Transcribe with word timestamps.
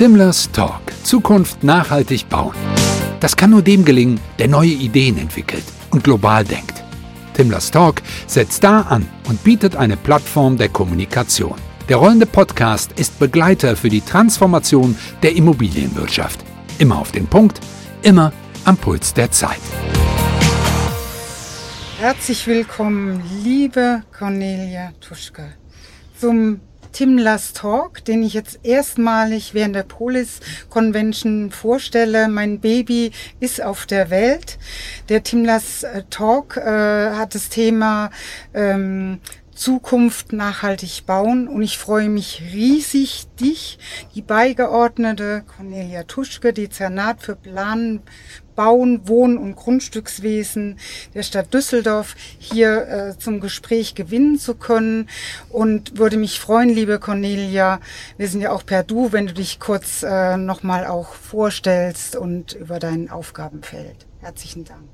Timlers 0.00 0.50
Talk. 0.50 0.80
Zukunft 1.02 1.62
nachhaltig 1.62 2.26
bauen. 2.30 2.54
Das 3.20 3.36
kann 3.36 3.50
nur 3.50 3.60
dem 3.60 3.84
gelingen, 3.84 4.18
der 4.38 4.48
neue 4.48 4.70
Ideen 4.70 5.18
entwickelt 5.18 5.64
und 5.90 6.02
global 6.02 6.42
denkt. 6.42 6.82
Timlers 7.34 7.70
Talk 7.70 8.00
setzt 8.26 8.64
da 8.64 8.80
an 8.80 9.06
und 9.28 9.44
bietet 9.44 9.76
eine 9.76 9.98
Plattform 9.98 10.56
der 10.56 10.70
Kommunikation. 10.70 11.54
Der 11.90 11.98
rollende 11.98 12.24
Podcast 12.24 12.92
ist 12.98 13.18
Begleiter 13.18 13.76
für 13.76 13.90
die 13.90 14.00
Transformation 14.00 14.96
der 15.22 15.36
Immobilienwirtschaft. 15.36 16.46
Immer 16.78 16.98
auf 16.98 17.12
den 17.12 17.26
Punkt, 17.26 17.60
immer 18.00 18.32
am 18.64 18.78
Puls 18.78 19.12
der 19.12 19.30
Zeit. 19.30 19.60
Herzlich 21.98 22.46
willkommen, 22.46 23.22
liebe 23.44 24.02
Cornelia 24.18 24.92
Tuschke, 24.98 25.52
zum 26.18 26.60
Timlas 26.92 27.52
Talk, 27.52 28.04
den 28.04 28.22
ich 28.22 28.34
jetzt 28.34 28.60
erstmalig 28.62 29.54
während 29.54 29.74
der 29.74 29.82
Polis 29.82 30.40
Convention 30.68 31.50
vorstelle. 31.50 32.28
Mein 32.28 32.60
Baby 32.60 33.12
ist 33.40 33.62
auf 33.62 33.86
der 33.86 34.10
Welt. 34.10 34.58
Der 35.08 35.22
Timlas 35.22 35.82
äh, 35.82 36.02
Talk 36.10 36.56
äh, 36.56 37.10
hat 37.10 37.34
das 37.34 37.48
Thema 37.48 38.10
ähm, 38.54 39.20
Zukunft 39.60 40.32
nachhaltig 40.32 41.04
bauen 41.04 41.46
und 41.46 41.60
ich 41.60 41.76
freue 41.76 42.08
mich 42.08 42.42
riesig, 42.50 43.26
dich, 43.38 43.78
die 44.14 44.22
Beigeordnete 44.22 45.44
Cornelia 45.54 46.04
Tuschke, 46.04 46.54
Dezernat 46.54 47.20
für 47.20 47.36
Planen, 47.36 48.00
Bauen, 48.56 49.06
Wohnen 49.06 49.36
und 49.36 49.56
Grundstückswesen 49.56 50.78
der 51.12 51.22
Stadt 51.24 51.52
Düsseldorf 51.52 52.16
hier 52.38 52.88
äh, 52.88 53.18
zum 53.18 53.40
Gespräch 53.40 53.94
gewinnen 53.94 54.38
zu 54.38 54.54
können 54.54 55.10
und 55.50 55.98
würde 55.98 56.16
mich 56.16 56.40
freuen, 56.40 56.70
liebe 56.70 56.98
Cornelia, 56.98 57.80
wir 58.16 58.28
sind 58.28 58.40
ja 58.40 58.52
auch 58.52 58.64
per 58.64 58.82
Du, 58.82 59.12
wenn 59.12 59.26
du 59.26 59.34
dich 59.34 59.60
kurz 59.60 60.02
äh, 60.02 60.38
nochmal 60.38 60.86
auch 60.86 61.12
vorstellst 61.12 62.16
und 62.16 62.54
über 62.54 62.78
dein 62.78 63.10
Aufgabenfeld. 63.10 64.06
Herzlichen 64.20 64.64
Dank. 64.64 64.88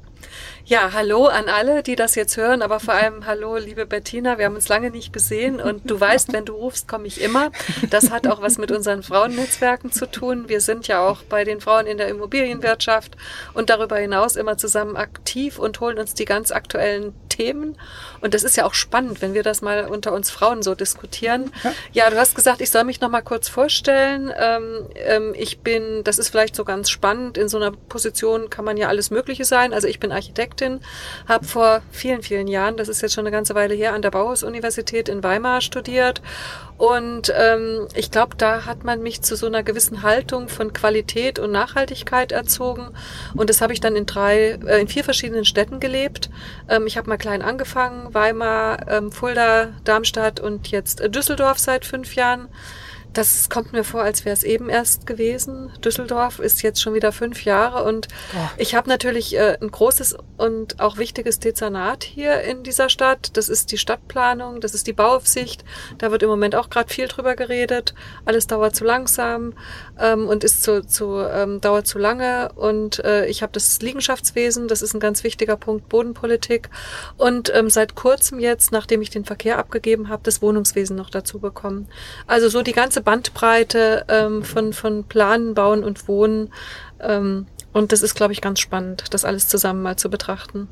Ja, 0.69 0.91
hallo 0.93 1.27
an 1.27 1.49
alle, 1.49 1.85
die 1.85 1.95
das 1.95 2.17
jetzt 2.17 2.37
hören, 2.37 2.61
aber 2.61 2.81
vor 2.81 2.93
allem 2.93 3.25
hallo, 3.25 3.57
liebe 3.57 3.87
Bettina. 3.87 4.37
Wir 4.37 4.47
haben 4.47 4.57
uns 4.57 4.67
lange 4.67 4.91
nicht 4.91 5.13
gesehen 5.13 5.61
und 5.61 5.89
du 5.89 6.01
weißt, 6.01 6.33
wenn 6.33 6.45
du 6.45 6.55
rufst, 6.55 6.89
komme 6.89 7.07
ich 7.07 7.21
immer. 7.21 7.53
Das 7.91 8.11
hat 8.11 8.27
auch 8.27 8.43
was 8.43 8.59
mit 8.59 8.73
unseren 8.73 9.05
Frauennetzwerken 9.05 9.93
zu 9.93 10.11
tun. 10.11 10.49
Wir 10.49 10.61
sind 10.61 10.89
ja 10.89 11.07
auch 11.07 11.23
bei 11.23 11.45
den 11.45 11.61
Frauen 11.61 11.87
in 11.87 11.99
der 11.99 12.09
Immobilienwirtschaft 12.09 13.17
und 13.55 13.71
darüber 13.71 13.97
hinaus 13.97 14.35
immer 14.35 14.59
zusammen 14.59 14.97
aktiv 14.97 15.61
und 15.61 15.79
holen 15.79 16.01
uns 16.01 16.15
die 16.15 16.25
ganz 16.25 16.51
aktuellen 16.51 17.15
Themen. 17.29 17.77
Und 18.21 18.35
das 18.35 18.43
ist 18.43 18.57
ja 18.57 18.65
auch 18.65 18.75
spannend, 18.75 19.23
wenn 19.23 19.35
wir 19.35 19.45
das 19.45 19.63
mal 19.63 19.87
unter 19.87 20.13
uns 20.13 20.31
Frauen 20.31 20.65
so 20.65 20.75
diskutieren. 20.75 21.53
Ja, 21.93 22.11
du 22.11 22.17
hast 22.17 22.35
gesagt, 22.35 22.61
ich 22.61 22.71
soll 22.71 22.83
mich 22.83 23.01
noch 23.01 23.11
mal 23.11 23.23
kurz 23.23 23.49
vorstellen. 23.49 24.33
Ähm, 24.37 24.87
ähm, 24.97 25.35
ich 25.37 25.61
bin, 25.61 26.03
das 26.03 26.19
ist 26.19 26.31
vielleicht 26.31 26.57
so 26.57 26.65
ganz 26.65 26.91
spannend, 26.91 27.39
in 27.39 27.49
so 27.49 27.57
einer 27.59 27.71
Position 27.71 28.51
kann 28.51 28.65
man 28.65 28.77
ja 28.77 28.89
alles 28.89 29.11
Mögliche 29.11 29.45
sein. 29.45 29.73
Also 29.73 29.87
ich 29.87 30.01
bin 30.01 30.11
Architektin, 30.57 30.81
habe 31.29 31.45
vor 31.45 31.83
vielen, 31.91 32.23
vielen 32.23 32.49
Jahren, 32.49 32.77
das 32.77 32.89
ist 32.89 33.03
jetzt 33.03 33.15
schon 33.15 33.27
eine 33.27 33.31
ganze 33.35 33.55
Weile 33.55 33.75
her, 33.75 33.93
an 33.93 34.03
der 34.03 34.11
Bauhaus-Universität 34.11 35.09
in 35.09 35.23
Weimar 35.23 35.61
studiert 35.61 36.23
und 36.79 37.33
ähm, 37.35 37.89
ich 37.95 38.11
glaube, 38.11 38.37
da 38.37 38.67
hat 38.67 38.85
man 38.85 39.03
mich 39.03 39.23
zu 39.23 39.37
so 39.37 39.47
einer 39.47 39.63
gewissen 39.63 40.03
Haltung 40.03 40.49
von 40.49 40.73
Qualität 40.73 41.39
und 41.39 41.51
Nachhaltigkeit 41.51 42.33
erzogen. 42.33 42.89
Und 43.35 43.49
das 43.49 43.63
habe 43.63 43.73
ich 43.73 43.81
dann 43.81 43.97
in 43.97 44.05
drei, 44.05 44.59
äh, 44.67 44.81
in 44.81 44.89
vier 44.89 45.03
verschiedenen 45.03 45.47
Städten 45.47 45.81
gelebt. 45.81 46.29
Ähm, 46.69 46.87
ich 46.87 46.99
habe 46.99 47.09
mal 47.09 47.17
klein 47.17 47.41
angefangen, 47.41 48.13
Weimar, 48.13 48.91
ähm, 48.91 49.11
Fulda, 49.11 49.73
Darmstadt 49.85 50.39
und 50.39 50.69
jetzt 50.69 51.01
äh, 51.01 51.09
Düsseldorf 51.09 51.59
seit 51.59 51.87
fünf 51.87 52.15
Jahren. 52.15 52.49
Das 53.17 53.49
kommt 53.49 53.73
mir 53.73 53.83
vor, 53.83 54.03
als 54.03 54.27
wäre 54.27 54.35
es 54.35 54.43
eben 54.45 54.69
erst 54.69 55.07
gewesen. 55.07 55.73
Düsseldorf 55.83 56.39
ist 56.39 56.61
jetzt 56.61 56.83
schon 56.83 56.93
wieder 56.93 57.13
fünf 57.13 57.47
Jahre 57.47 57.85
und 57.85 58.09
oh. 58.35 58.49
ich 58.59 58.75
habe 58.75 58.91
natürlich 58.91 59.35
äh, 59.35 59.57
ein 59.59 59.71
großes 59.71 60.19
und 60.37 60.81
auch 60.81 60.99
wichtiges 60.99 61.41
Dezernat 61.41 62.05
hier 62.05 62.43
in 62.43 62.63
dieser 62.63 62.91
Stadt. 62.91 63.31
Das 63.39 63.49
ist 63.49 63.73
die 63.73 63.79
Stadtplanung, 63.79 64.61
das 64.61 64.75
ist 64.75 64.87
die 64.87 64.93
Bauaufsicht. 64.93 65.65
Da 65.97 66.11
wird 66.11 66.25
im 66.25 66.29
Moment 66.29 66.55
auch 66.55 66.69
gerade 66.69 66.93
viel 66.93 67.09
drüber 67.09 67.37
geredet. 67.37 67.95
Alles 68.27 68.49
dauert 68.49 68.77
zu 68.77 68.85
langsam 68.85 69.55
ähm, 69.99 70.29
und 70.29 70.45
ist 70.45 70.63
zu, 70.63 70.87
zu 70.87 71.17
ähm, 71.21 71.63
dauert 71.63 71.87
zu 71.87 71.99
lange. 71.99 72.53
Und 72.55 73.03
äh, 73.03 73.25
ich 73.29 73.43
habe 73.43 73.53
das 73.55 73.81
Liegenschaftswesen, 73.81 74.69
das 74.69 74.83
ist 74.83 74.93
ein 74.93 75.01
ganz 75.01 75.25
wichtiger 75.25 75.57
Punkt, 75.57 75.89
Bodenpolitik. 75.89 76.69
Und 77.17 77.51
ähm, 77.55 77.71
seit 77.71 77.95
kurzem 77.95 78.41
jetzt, 78.41 78.73
nachdem 78.73 79.01
ich 79.01 79.09
den 79.09 79.25
Verkehr 79.25 79.57
abgegeben 79.57 80.11
habe, 80.11 80.23
das 80.23 80.43
Wohnungswesen 80.43 80.97
noch 80.97 81.09
dazu 81.09 81.39
bekommen. 81.39 81.89
Also 82.27 82.51
so 82.51 82.61
die 82.61 82.73
ganze 82.73 83.06
Bandbreite 83.07 84.05
ähm, 84.09 84.43
von, 84.43 84.73
von 84.73 85.05
Planen, 85.05 85.55
Bauen 85.55 85.85
und 85.85 86.09
Wohnen. 86.09 86.53
Ähm, 87.01 87.47
und 87.77 87.93
das 87.93 88.01
ist, 88.01 88.15
glaube 88.15 88.33
ich, 88.33 88.41
ganz 88.41 88.59
spannend, 88.61 89.05
das 89.11 89.27
alles 89.27 89.49
zusammen 89.49 89.83
mal 89.83 89.97
zu 89.97 90.09
betrachten. 90.09 90.67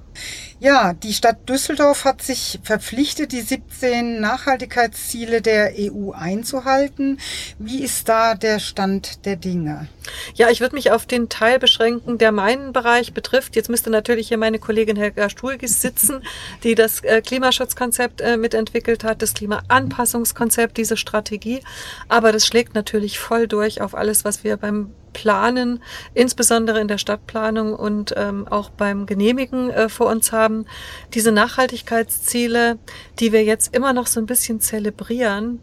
Ja, 0.58 0.94
die 0.94 1.12
Stadt 1.12 1.46
Düsseldorf 1.50 2.06
hat 2.06 2.22
sich 2.22 2.60
verpflichtet, 2.62 3.32
die 3.32 3.42
17 3.42 4.22
Nachhaltigkeitsziele 4.22 5.42
der 5.42 5.74
EU 5.78 6.12
einzuhalten. 6.12 7.20
Wie 7.58 7.82
ist 7.82 8.08
da 8.08 8.34
der 8.34 8.58
Stand 8.58 9.26
der 9.26 9.36
Dinge? 9.36 9.88
Ja, 10.34 10.48
ich 10.48 10.62
würde 10.62 10.74
mich 10.74 10.92
auf 10.92 11.04
den 11.04 11.28
Teil 11.28 11.58
beschränken, 11.58 12.16
der 12.16 12.32
meinen 12.32 12.72
Bereich 12.72 13.12
betrifft. 13.12 13.54
Jetzt 13.54 13.68
müsste 13.68 13.90
natürlich 13.90 14.28
hier 14.28 14.38
meine 14.38 14.58
Kollegin 14.58 14.96
Helga 14.96 15.28
Stuhlgis 15.28 15.82
sitzen, 15.82 16.22
die 16.62 16.74
das 16.74 17.00
äh, 17.04 17.20
Klimaschutzkonzept 17.20 18.22
äh, 18.22 18.38
mitentwickelt 18.38 19.04
hat, 19.04 19.20
das 19.20 19.34
Klimaanpassungskonzept, 19.34 20.78
diese 20.78 20.96
Strategie. 20.96 21.60
Aber 22.08 22.32
das 22.32 22.46
schlägt 22.46 22.74
natürlich 22.74 23.18
voll 23.18 23.46
durch 23.46 23.82
auf 23.82 23.94
alles, 23.94 24.24
was 24.24 24.42
wir 24.42 24.56
beim 24.56 24.94
Planen, 25.14 25.82
insbesondere 26.12 26.80
in 26.80 26.88
der 26.88 26.98
Stadtplanung 26.98 27.74
und 27.74 28.12
ähm, 28.18 28.46
auch 28.46 28.68
beim 28.68 29.06
Genehmigen 29.06 29.70
äh, 29.70 29.88
vor 29.88 30.08
uns 30.08 30.32
haben. 30.32 30.66
Diese 31.14 31.32
Nachhaltigkeitsziele, 31.32 32.78
die 33.18 33.32
wir 33.32 33.42
jetzt 33.44 33.74
immer 33.74 33.94
noch 33.94 34.06
so 34.06 34.20
ein 34.20 34.26
bisschen 34.26 34.60
zelebrieren, 34.60 35.60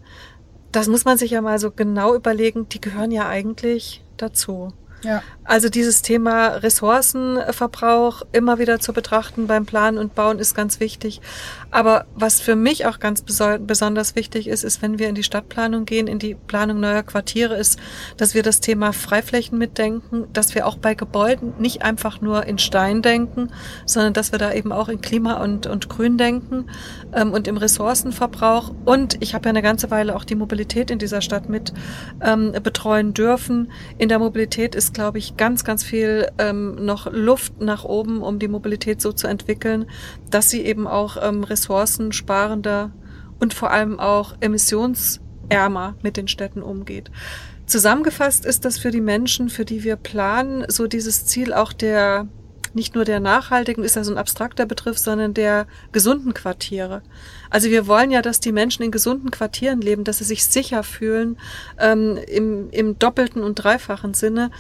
das 0.72 0.88
muss 0.88 1.06
man 1.06 1.20
sich 1.20 1.32
ja 1.32 1.42
mal 1.42 1.60
so 1.60 1.70
genau 1.70 2.16
überlegen, 2.16 2.68
die 2.70 2.82
gehören 2.82 3.12
ja 3.12 3.28
eigentlich 3.28 4.04
dazu. 4.18 4.74
Ja. 5.04 5.22
Also 5.44 5.70
dieses 5.70 6.04
Thema 6.04 6.50
Ressourcenverbrauch 6.50 8.22
immer 8.32 8.60
wieder 8.60 8.80
zu 8.80 8.94
betrachten 8.94 9.48
beim 9.48 9.66
Planen 9.66 9.98
und 9.98 10.14
Bauen 10.14 10.38
ist 10.38 10.54
ganz 10.54 10.80
wichtig. 10.80 11.20
Aber 11.72 12.06
was 12.14 12.40
für 12.40 12.56
mich 12.56 12.86
auch 12.86 13.00
ganz 13.00 13.24
besonders 13.24 14.16
wichtig 14.16 14.48
ist, 14.48 14.64
ist, 14.64 14.82
wenn 14.82 15.00
wir 15.00 15.10
in 15.10 15.16
die 15.16 15.24
Stadtplanung 15.24 15.86
gehen, 15.86 16.08
in 16.08 16.20
die 16.20 16.36
Planung 16.36 16.80
neuer 16.80 17.02
Quartiere, 17.02 17.56
ist, 17.56 17.80
dass 18.18 18.36
wir 18.36 18.44
das 18.44 18.60
Thema 18.60 18.94
Freiflächen 18.94 19.58
mitdenken, 19.58 20.26
dass 20.32 20.54
wir 20.54 20.68
auch 20.68 20.78
bei 20.78 20.94
Gebäuden 20.94 21.54
nicht 21.58 21.82
einfach 21.82 22.22
nur 22.22 22.46
in 22.46 22.60
Stein 22.60 23.02
denken, 23.02 23.52
sondern 23.86 24.14
dass 24.14 24.32
wir 24.32 24.40
da 24.40 24.54
eben 24.54 24.72
auch 24.72 24.90
in 24.90 25.02
Klima 25.02 25.42
und, 25.42 25.66
und 25.66 25.90
Grün 25.90 26.18
denken 26.18 26.70
ähm, 27.14 27.32
und 27.32 27.48
im 27.48 27.58
Ressourcenverbrauch. 27.58 28.72
Und 28.86 29.18
ich 29.22 29.34
habe 29.34 29.46
ja 29.46 29.50
eine 29.50 29.64
ganze 29.64 29.90
Weile 29.90 30.16
auch 30.16 30.24
die 30.24 30.36
Mobilität 30.36 30.92
in 30.92 31.00
dieser 31.00 31.22
Stadt 31.22 31.50
mit 31.50 31.74
ähm, 32.22 32.52
betreuen 32.64 33.14
dürfen. 33.14 33.72
In 33.98 34.10
der 34.10 34.20
Mobilität 34.20 34.76
ist, 34.76 34.94
glaube 34.94 35.18
ich, 35.18 35.31
ganz, 35.38 35.64
ganz 35.64 35.84
viel 35.84 36.30
ähm, 36.38 36.76
noch 36.84 37.12
Luft 37.12 37.62
nach 37.62 37.84
oben, 37.84 38.22
um 38.22 38.40
die 38.40 38.48
Mobilität 38.48 39.02
so 39.02 39.12
zu 39.12 39.28
entwickeln, 39.28 39.86
dass 40.30 40.50
sie 40.50 40.62
eben 40.62 40.88
auch 40.88 41.18
ähm, 41.22 41.44
ressourcensparender 41.44 42.92
und 43.40 43.54
vor 43.54 43.72
allem 43.72 44.00
auch 44.00 44.36
emissionsärmer 44.40 45.96
mit 46.02 46.18
den 46.18 46.28
Städten 46.28 46.62
umgeht. 46.62 47.12
Zusammengefasst 47.66 48.46
ist 48.46 48.66
das 48.66 48.78
für 48.78 48.92
die 48.92 49.02
Menschen, 49.02 49.50
für 49.50 49.66
die 49.66 49.84
wir 49.84 49.96
planen, 49.96 50.66
so 50.68 50.88
dieses 50.88 51.26
Ziel 51.26 51.54
auch 51.54 51.74
der 51.74 52.28
nicht 52.74 52.96
nur 52.96 53.06
der 53.06 53.20
nachhaltigen, 53.20 53.84
ist 53.84 53.96
ja 53.96 54.04
so 54.04 54.12
ein 54.12 54.18
abstrakter 54.18 54.66
Begriff, 54.66 54.98
sondern 54.98 55.34
der 55.34 55.68
gesunden 55.92 56.34
Quartiere. 56.34 57.02
Also 57.50 57.70
wir 57.70 57.88
wollen 57.88 58.12
ja, 58.12 58.22
dass 58.22 58.40
die 58.40 58.52
Menschen 58.52 58.84
in 58.84 58.92
gesunden 58.92 59.32
Quartieren 59.32 59.82
leben, 59.82 60.04
dass 60.04 60.20
sie 60.20 60.24
sich 60.24 60.46
sicher 60.46 60.84
fühlen, 60.84 61.38
ähm, 61.80 62.18
im, 62.28 62.70
im 62.72 62.98
doppelten 62.98 63.44
und 63.44 63.56
dreifachen 63.56 64.14
Sinne. 64.14 64.52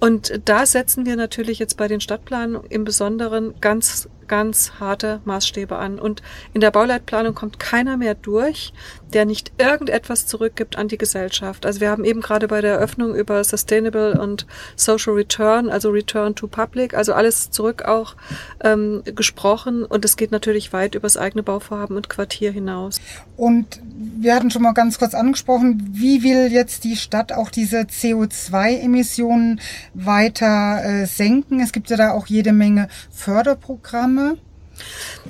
Und 0.00 0.40
da 0.46 0.64
setzen 0.64 1.04
wir 1.04 1.16
natürlich 1.16 1.58
jetzt 1.58 1.76
bei 1.76 1.86
den 1.86 2.00
Stadtplanen 2.00 2.58
im 2.70 2.84
Besonderen 2.84 3.54
ganz 3.60 4.08
ganz 4.30 4.74
harte 4.78 5.20
Maßstäbe 5.24 5.76
an. 5.76 5.98
Und 5.98 6.22
in 6.54 6.60
der 6.60 6.70
Bauleitplanung 6.70 7.34
kommt 7.34 7.58
keiner 7.58 7.96
mehr 7.96 8.14
durch, 8.14 8.72
der 9.12 9.24
nicht 9.24 9.50
irgendetwas 9.58 10.26
zurückgibt 10.28 10.78
an 10.78 10.86
die 10.86 10.98
Gesellschaft. 10.98 11.66
Also 11.66 11.80
wir 11.80 11.90
haben 11.90 12.04
eben 12.04 12.20
gerade 12.20 12.46
bei 12.46 12.60
der 12.60 12.74
Eröffnung 12.74 13.16
über 13.16 13.42
Sustainable 13.42 14.20
und 14.20 14.46
Social 14.76 15.14
Return, 15.14 15.68
also 15.68 15.90
Return 15.90 16.36
to 16.36 16.46
Public, 16.46 16.94
also 16.94 17.12
alles 17.12 17.50
zurück 17.50 17.82
auch 17.82 18.14
ähm, 18.62 19.02
gesprochen. 19.04 19.84
Und 19.84 20.04
es 20.04 20.16
geht 20.16 20.30
natürlich 20.30 20.72
weit 20.72 20.94
über 20.94 21.06
das 21.06 21.16
eigene 21.16 21.42
Bauvorhaben 21.42 21.96
und 21.96 22.08
Quartier 22.08 22.52
hinaus. 22.52 23.00
Und 23.36 23.80
wir 24.20 24.34
hatten 24.36 24.52
schon 24.52 24.62
mal 24.62 24.74
ganz 24.74 24.98
kurz 24.98 25.14
angesprochen, 25.14 25.90
wie 25.92 26.22
will 26.22 26.52
jetzt 26.52 26.84
die 26.84 26.94
Stadt 26.94 27.32
auch 27.32 27.50
diese 27.50 27.80
CO2-Emissionen 27.80 29.60
weiter 29.94 30.84
äh, 30.84 31.06
senken? 31.06 31.58
Es 31.58 31.72
gibt 31.72 31.90
ja 31.90 31.96
da 31.96 32.12
auch 32.12 32.26
jede 32.26 32.52
Menge 32.52 32.88
Förderprogramme. 33.10 34.19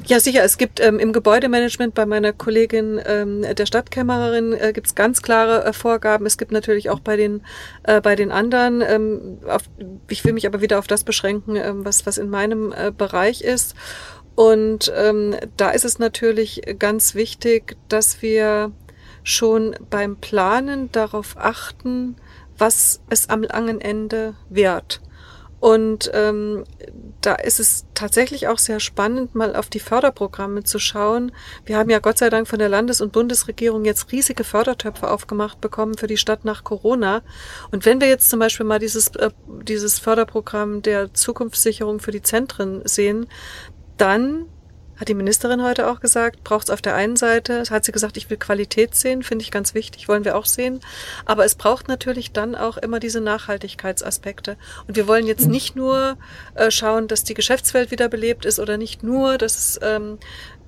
Ja, 0.07 0.21
sicher. 0.21 0.45
Es 0.45 0.59
gibt 0.59 0.81
ähm, 0.81 0.99
im 0.99 1.13
Gebäudemanagement 1.13 1.95
bei 1.95 2.07
meiner 2.07 2.33
Kollegin 2.33 3.01
ähm, 3.05 3.43
der 3.43 3.67
Stadtkämmererin 3.67 4.53
äh, 4.53 4.73
gibt 4.73 4.87
es 4.87 4.95
ganz 4.95 5.23
klare 5.23 5.65
äh, 5.65 5.73
Vorgaben. 5.73 6.27
Es 6.27 6.39
gibt 6.39 6.53
natürlich 6.53 6.91
auch 6.91 7.01
bei 7.01 7.17
den 7.17 7.43
äh, 7.83 8.01
bei 8.01 8.15
den 8.15 8.31
anderen. 8.31 8.83
Ähm, 8.83 9.39
auf, 9.47 9.63
ich 10.09 10.25
will 10.25 10.33
mich 10.33 10.47
aber 10.47 10.61
wieder 10.61 10.79
auf 10.79 10.87
das 10.87 11.05
beschränken, 11.05 11.57
ähm, 11.57 11.85
was 11.85 12.07
was 12.07 12.19
in 12.19 12.31
meinem 12.31 12.73
äh, 12.73 12.93
Bereich 12.97 13.43
ist. 13.43 13.75
Und 14.37 14.93
ähm, 14.97 15.37
da 15.57 15.71
ist 15.71 15.85
es 15.85 15.99
natürlich 15.99 16.63
ganz 16.79 17.15
wichtig, 17.15 17.77
dass 17.89 18.23
wir 18.23 18.73
schon 19.23 19.77
beim 19.91 20.17
Planen 20.17 20.91
darauf 20.93 21.37
achten, 21.37 22.17
was 22.57 23.01
es 23.11 23.29
am 23.29 23.43
langen 23.43 23.81
Ende 23.81 24.35
wird. 24.49 25.01
Und 25.61 26.11
ähm, 26.15 26.65
da 27.21 27.35
ist 27.35 27.61
es 27.61 27.85
tatsächlich 27.93 28.49
auch 28.49 28.59
sehr 28.59 28.81
spannend, 28.81 29.35
mal 29.35 29.55
auf 29.55 29.69
die 29.69 29.79
Förderprogramme 29.79 30.65
zu 30.65 30.79
schauen. 30.79 31.33
Wir 31.67 31.77
haben 31.77 31.91
ja 31.91 31.99
Gott 31.99 32.17
sei 32.17 32.31
Dank 32.31 32.49
von 32.49 32.59
der 32.59 32.71
Landes- 32.71 33.03
und 33.03 33.13
Bundesregierung 33.13 33.85
jetzt 33.85 34.11
riesige 34.11 34.43
Fördertöpfe 34.43 35.11
aufgemacht 35.11 35.61
bekommen 35.61 35.99
für 35.99 36.07
die 36.07 36.17
Stadt 36.17 36.47
nach 36.47 36.65
Corona. 36.65 37.23
Und 37.71 37.85
wenn 37.85 38.01
wir 38.01 38.09
jetzt 38.09 38.31
zum 38.31 38.41
Beispiel 38.41 38.65
mal 38.65 38.79
dieses, 38.79 39.09
äh, 39.17 39.31
dieses 39.63 39.99
Förderprogramm 39.99 40.81
der 40.81 41.13
Zukunftssicherung 41.13 42.01
für 42.01 42.11
die 42.11 42.23
Zentren 42.23 42.81
sehen, 42.87 43.27
dann 43.99 44.47
hat 45.01 45.09
die 45.09 45.15
Ministerin 45.15 45.63
heute 45.63 45.91
auch 45.91 46.01
gesagt, 46.01 46.45
braucht 46.45 46.65
es 46.65 46.71
auf 46.71 46.83
der 46.83 46.95
einen 46.95 47.17
Seite, 47.17 47.65
hat 47.71 47.85
sie 47.87 47.93
gesagt, 47.93 48.19
ich 48.19 48.29
will 48.29 48.37
Qualität 48.37 48.95
sehen, 48.95 49.23
finde 49.23 49.43
ich 49.43 49.51
ganz 49.51 49.73
wichtig, 49.73 50.09
wollen 50.09 50.27
wir 50.27 50.37
auch 50.37 50.45
sehen. 50.45 50.81
Aber 51.25 51.47
es 51.47 51.55
braucht 51.55 51.89
natürlich 51.89 52.33
dann 52.33 52.55
auch 52.55 52.77
immer 52.77 53.01
diese 53.01 53.23
Nachhaltigkeitsaspekte. 53.23 54.59
Und 54.87 54.97
wir 54.97 55.09
wollen 55.09 55.27
jetzt 55.27 55.49
nicht 55.49 55.75
nur 55.75 56.19
äh, 56.55 56.71
schauen, 56.71 57.09
dass 57.09 57.25
die 57.25 57.35
Geschäftswelt 57.35 57.91
wieder 57.91 58.09
belebt 58.09 58.45
ist 58.45 58.61
oder 58.61 58.77
nicht 58.77 59.03
nur, 59.03 59.39
dass 59.39 59.57
es 59.57 59.81
ähm, 59.83 60.19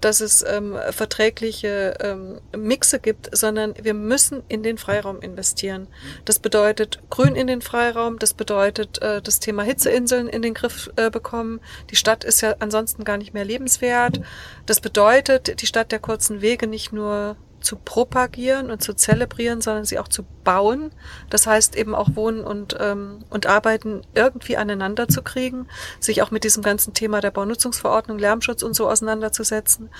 dass 0.05 0.21
es 0.21 0.45
ähm, 0.47 0.77
verträgliche 0.91 1.95
ähm, 2.01 2.41
Mixe 2.57 2.99
gibt, 2.99 3.35
sondern 3.37 3.75
wir 3.81 3.95
müssen 3.95 4.43
in 4.49 4.63
den 4.63 4.77
Freiraum 4.79 5.21
investieren. 5.21 5.89
Das 6.25 6.39
bedeutet 6.39 7.01
Grün 7.09 7.37
in 7.37 7.47
den 7.47 7.63
Freiraum, 7.63 8.19
das 8.19 8.35
bedeutet 8.35 9.01
äh, 9.01 9.23
das 9.23 9.41
Thema 9.41 9.63
Hitzeinseln 9.63 10.29
in 10.29 10.43
den 10.43 10.55
Griff 10.55 10.91
äh, 10.97 11.11
bekommen. 11.11 11.61
Die 11.91 11.97
Stadt 11.97 12.25
ist 12.25 12.41
ja 12.41 12.57
ansonsten 12.59 13.05
gar 13.05 13.17
nicht 13.17 13.33
mehr 13.33 13.45
lebenswert. 13.45 14.21
Das 14.67 14.81
bedeutet 14.81 15.63
die 15.63 15.67
Stadt 15.67 15.93
der 15.93 16.01
kurzen 16.01 16.43
Wege 16.43 16.67
nicht 16.67 16.93
nur 16.93 17.37
zu 17.63 17.77
propagieren 17.77 18.71
und 18.71 18.83
zu 18.83 18.95
zelebrieren, 18.95 19.61
sondern 19.61 19.85
sie 19.85 19.99
auch 19.99 20.09
zu 20.09 20.25
bauen. 20.45 20.91
Das 21.31 21.47
heißt 21.47 21.77
eben 21.77 21.95
auch 21.95 22.11
Wohnen 22.15 22.45
und, 22.45 22.77
ähm, 22.81 23.21
und 23.31 23.47
Arbeiten 23.47 24.03
irgendwie 24.15 24.57
aneinander 24.57 25.09
zu 25.09 25.23
kriegen, 25.23 25.67
sich 26.01 26.23
auch 26.23 26.31
mit 26.31 26.45
diesem 26.45 26.63
ganzen 26.63 26.95
Thema 26.95 27.21
der 27.21 27.31
Baunutzungsverordnung, 27.31 28.19
Lärmschutz 28.19 28.63
und 28.63 28.75
so 28.75 28.89
auseinanderzusetzen 28.89 29.91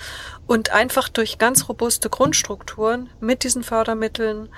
und 0.47 0.73
einfach 0.73 1.09
durch 1.09 1.39
ganz 1.39 1.69
robuste 1.69 2.11
Grundstrukturen 2.11 3.09
mit 3.21 3.45
diesen 3.45 3.63
Fördermitteln 3.63 4.49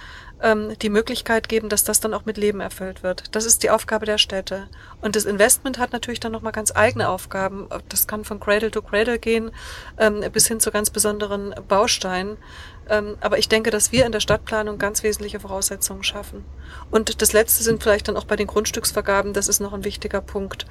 ähm, 0.45 0.77
die 0.81 0.91
Möglichkeit 0.91 1.49
geben, 1.49 1.69
dass 1.69 1.85
das 1.85 2.01
dann 2.01 2.15
auch 2.15 2.25
mit 2.25 2.37
Leben 2.37 2.61
erfüllt 2.61 3.03
wird. 3.03 3.35
Das 3.35 3.45
ist 3.45 3.63
die 3.63 3.71
Aufgabe 3.71 4.07
der 4.07 4.19
Städte. 4.19 4.69
Und 5.01 5.17
das 5.17 5.25
Investment 5.25 5.79
hat 5.79 5.93
natürlich 5.93 6.21
dann 6.21 6.33
nochmal 6.33 6.53
ganz 6.53 6.75
eigene 6.75 7.09
Aufgaben. 7.09 7.69
Das 7.89 8.07
kann 8.07 8.25
von 8.25 8.41
Cradle 8.41 8.71
to 8.71 8.83
Cradle 8.83 9.19
gehen, 9.19 9.51
ähm, 9.99 10.23
bis 10.33 10.47
hin 10.47 10.61
zu 10.61 10.71
ganz 10.71 10.91
besonderen 10.91 11.55
Bausteinen. 11.67 12.37
Ähm, 12.89 13.17
aber 13.21 13.39
ich 13.39 13.49
denke, 13.49 13.71
dass 13.71 13.93
wir 13.93 14.07
in 14.07 14.13
der 14.13 14.21
Stadtplanung 14.21 14.79
ganz 14.79 15.03
wesentliche 15.03 15.41
Voraussetzungen 15.41 16.03
schaffen. 16.03 16.45
Und 16.91 17.23
das 17.23 17.33
Letzte 17.33 17.63
sind 17.63 17.83
vielleicht 17.83 18.09
dann 18.09 18.17
auch 18.17 18.25
bei 18.25 18.37
den 18.37 18.47
Grundstücksvergaben, 18.47 19.33
das 19.33 19.49
ist 19.49 19.61
noch 19.61 19.73
ein 19.73 19.85
wichtiger 19.85 20.21
Punkt. 20.21 20.67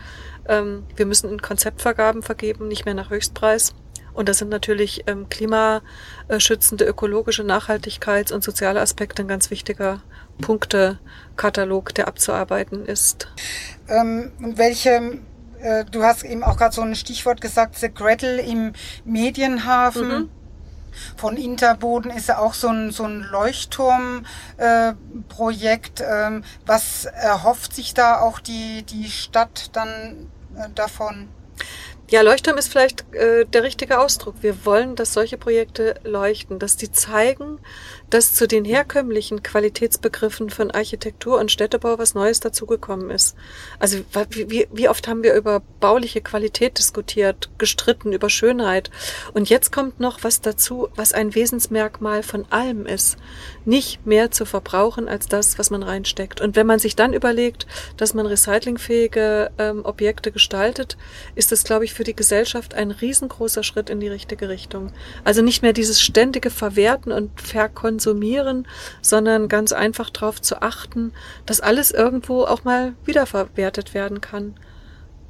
Ähm, 0.48 0.84
wir 0.96 1.06
müssen 1.06 1.30
in 1.30 1.42
Konzeptvergaben 1.42 2.22
vergeben, 2.22 2.68
nicht 2.68 2.86
mehr 2.86 2.94
nach 2.94 3.10
Höchstpreis. 3.10 3.74
Und 4.14 4.30
das 4.30 4.38
sind 4.38 4.50
natürlich 4.50 5.06
ähm, 5.08 5.28
klimaschützende, 5.30 6.86
ökologische 6.86 7.42
Nachhaltigkeits- 7.42 8.32
und 8.32 8.44
soziale 8.44 8.80
Aspekte 8.80 9.24
ein 9.24 9.28
ganz 9.28 9.50
wichtiger 9.50 10.04
Punktekatalog, 10.40 11.96
der 11.96 12.08
abzuarbeiten 12.08 12.86
ist. 12.86 13.28
Ähm, 13.88 14.32
welche 14.38 15.20
äh, 15.64 15.86
Du 15.86 16.04
hast 16.04 16.24
eben 16.24 16.44
auch 16.44 16.58
gerade 16.58 16.76
so 16.76 16.82
ein 16.82 16.96
Stichwort 16.96 17.42
gesagt, 17.42 17.76
The 17.76 17.92
Gretel 17.92 18.40
im 18.40 18.74
Medienhafen. 19.06 20.08
Mhm. 20.08 20.30
Von 21.18 21.38
Interboden 21.38 22.12
ist 22.12 22.28
ja 22.28 22.40
auch 22.40 22.54
so 22.54 22.68
ein, 22.68 22.92
so 22.92 23.04
ein 23.04 23.22
Leuchtturmprojekt. 23.22 26.02
Äh, 26.02 26.28
ähm, 26.28 26.44
was 26.66 27.06
erhofft 27.06 27.74
sich 27.74 27.94
da 27.94 28.20
auch 28.20 28.40
die, 28.40 28.84
die 28.84 29.10
Stadt 29.10 29.70
dann 29.74 30.30
äh, 30.56 30.70
davon? 30.76 31.30
Ja, 32.10 32.22
Leuchtturm 32.22 32.58
ist 32.58 32.68
vielleicht 32.68 33.12
äh, 33.16 33.46
der 33.46 33.64
richtige 33.64 34.00
Ausdruck. 34.00 34.36
Wir 34.42 34.66
wollen, 34.66 34.96
dass 34.96 35.14
solche 35.14 35.38
Projekte 35.38 35.96
leuchten, 36.04 36.60
dass 36.60 36.78
die 36.78 36.92
zeigen, 36.92 37.60
dass 38.14 38.36
zu 38.36 38.48
den 38.48 38.64
herkömmlichen 38.64 39.42
Qualitätsbegriffen 39.42 40.52
von 40.52 40.70
Architektur 40.70 41.40
und 41.40 41.52
Städtebau 41.52 41.98
was 41.98 42.14
Neues 42.14 42.40
dazugekommen 42.40 43.10
ist. 43.10 43.36
Also 43.80 44.02
wie, 44.30 44.68
wie 44.72 44.88
oft 44.88 45.08
haben 45.08 45.24
wir 45.24 45.34
über 45.34 45.64
bauliche 45.80 46.22
Qualität 46.22 46.78
diskutiert, 46.78 47.50
gestritten, 47.58 48.14
über 48.14 48.30
Schönheit. 48.30 48.92
Und 49.34 49.50
jetzt 49.50 49.72
kommt 49.72 50.00
noch 50.00 50.20
was 50.22 50.42
dazu, 50.42 50.90
was 50.96 51.14
ein 51.14 51.34
Wesensmerkmal 51.34 52.22
von 52.22 52.46
allem 52.52 52.86
ist. 52.86 53.18
Nicht 53.66 54.06
mehr 54.06 54.30
zu 54.30 54.46
verbrauchen 54.46 55.08
als 55.08 55.28
das, 55.28 55.58
was 55.58 55.72
man 55.72 55.82
reinsteckt. 55.82 56.40
Und 56.40 56.56
wenn 56.56 56.68
man 56.68 56.78
sich 56.78 56.96
dann 56.96 57.14
überlegt, 57.14 57.66
dass 57.98 58.14
man 58.14 58.28
recyclingfähige 58.28 59.50
ähm, 59.58 59.86
Objekte 59.86 60.32
gestaltet, 60.32 60.98
ist 61.34 61.52
das, 61.52 61.64
glaube 61.64 61.86
ich, 61.86 61.96
für 61.96 62.04
die 62.04 62.16
Gesellschaft 62.16 62.76
ein 62.76 62.92
riesengroßer 62.92 63.64
Schritt 63.64 63.90
in 63.90 64.00
die 64.00 64.08
richtige 64.08 64.50
Richtung. 64.50 64.92
Also 65.24 65.42
nicht 65.42 65.64
mehr 65.64 65.74
dieses 65.74 66.00
ständige 66.00 66.52
Verwerten 66.52 67.12
und 67.12 67.42
Verkonsumieren 67.42 68.03
konsumieren, 68.04 68.68
sondern 69.02 69.48
ganz 69.48 69.72
einfach 69.72 70.10
darauf 70.10 70.42
zu 70.42 70.62
achten, 70.62 71.14
dass 71.46 71.62
alles 71.62 71.92
irgendwo 71.92 72.44
auch 72.44 72.64
mal 72.64 72.94
wiederverwertet 73.06 73.94
werden 73.94 74.22
kann. 74.22 74.56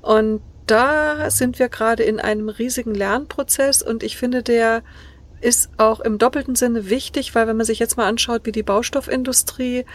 Und 0.01 0.41
da 0.65 1.29
sind 1.29 1.59
wir 1.59 1.69
gerade 1.69 2.03
in 2.03 2.19
einem 2.19 2.49
riesigen 2.49 2.95
Lernprozess 2.95 3.81
und 3.81 4.01
ich 4.01 4.17
finde, 4.17 4.43
der 4.43 4.81
ist 5.41 5.69
auch 5.77 5.99
im 5.99 6.17
doppelten 6.17 6.55
Sinne 6.55 6.89
wichtig, 6.89 7.35
weil 7.35 7.47
wenn 7.47 7.57
man 7.57 7.65
sich 7.65 7.79
jetzt 7.79 7.97
mal 7.97 8.07
anschaut, 8.07 8.41
wie 8.45 8.53
die 8.53 8.63
Baustoffindustrie 8.63 9.85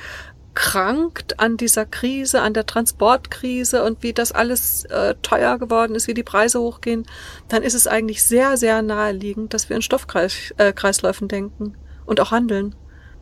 krankt 0.54 1.40
an 1.40 1.56
dieser 1.56 1.86
Krise, 1.86 2.42
an 2.42 2.52
der 2.52 2.66
Transportkrise 2.66 3.82
und 3.82 4.02
wie 4.02 4.12
das 4.12 4.32
alles 4.32 4.84
äh, 4.86 5.14
teuer 5.22 5.58
geworden 5.58 5.94
ist, 5.94 6.06
wie 6.06 6.14
die 6.14 6.22
Preise 6.22 6.60
hochgehen, 6.60 7.06
dann 7.48 7.62
ist 7.62 7.74
es 7.74 7.86
eigentlich 7.86 8.22
sehr, 8.22 8.56
sehr 8.56 8.82
naheliegend, 8.82 9.54
dass 9.54 9.68
wir 9.68 9.76
in 9.76 9.82
Stoffkreisläufen 9.82 11.28
denken 11.28 11.74
und 12.08 12.20
auch 12.20 12.30
handeln. 12.30 12.74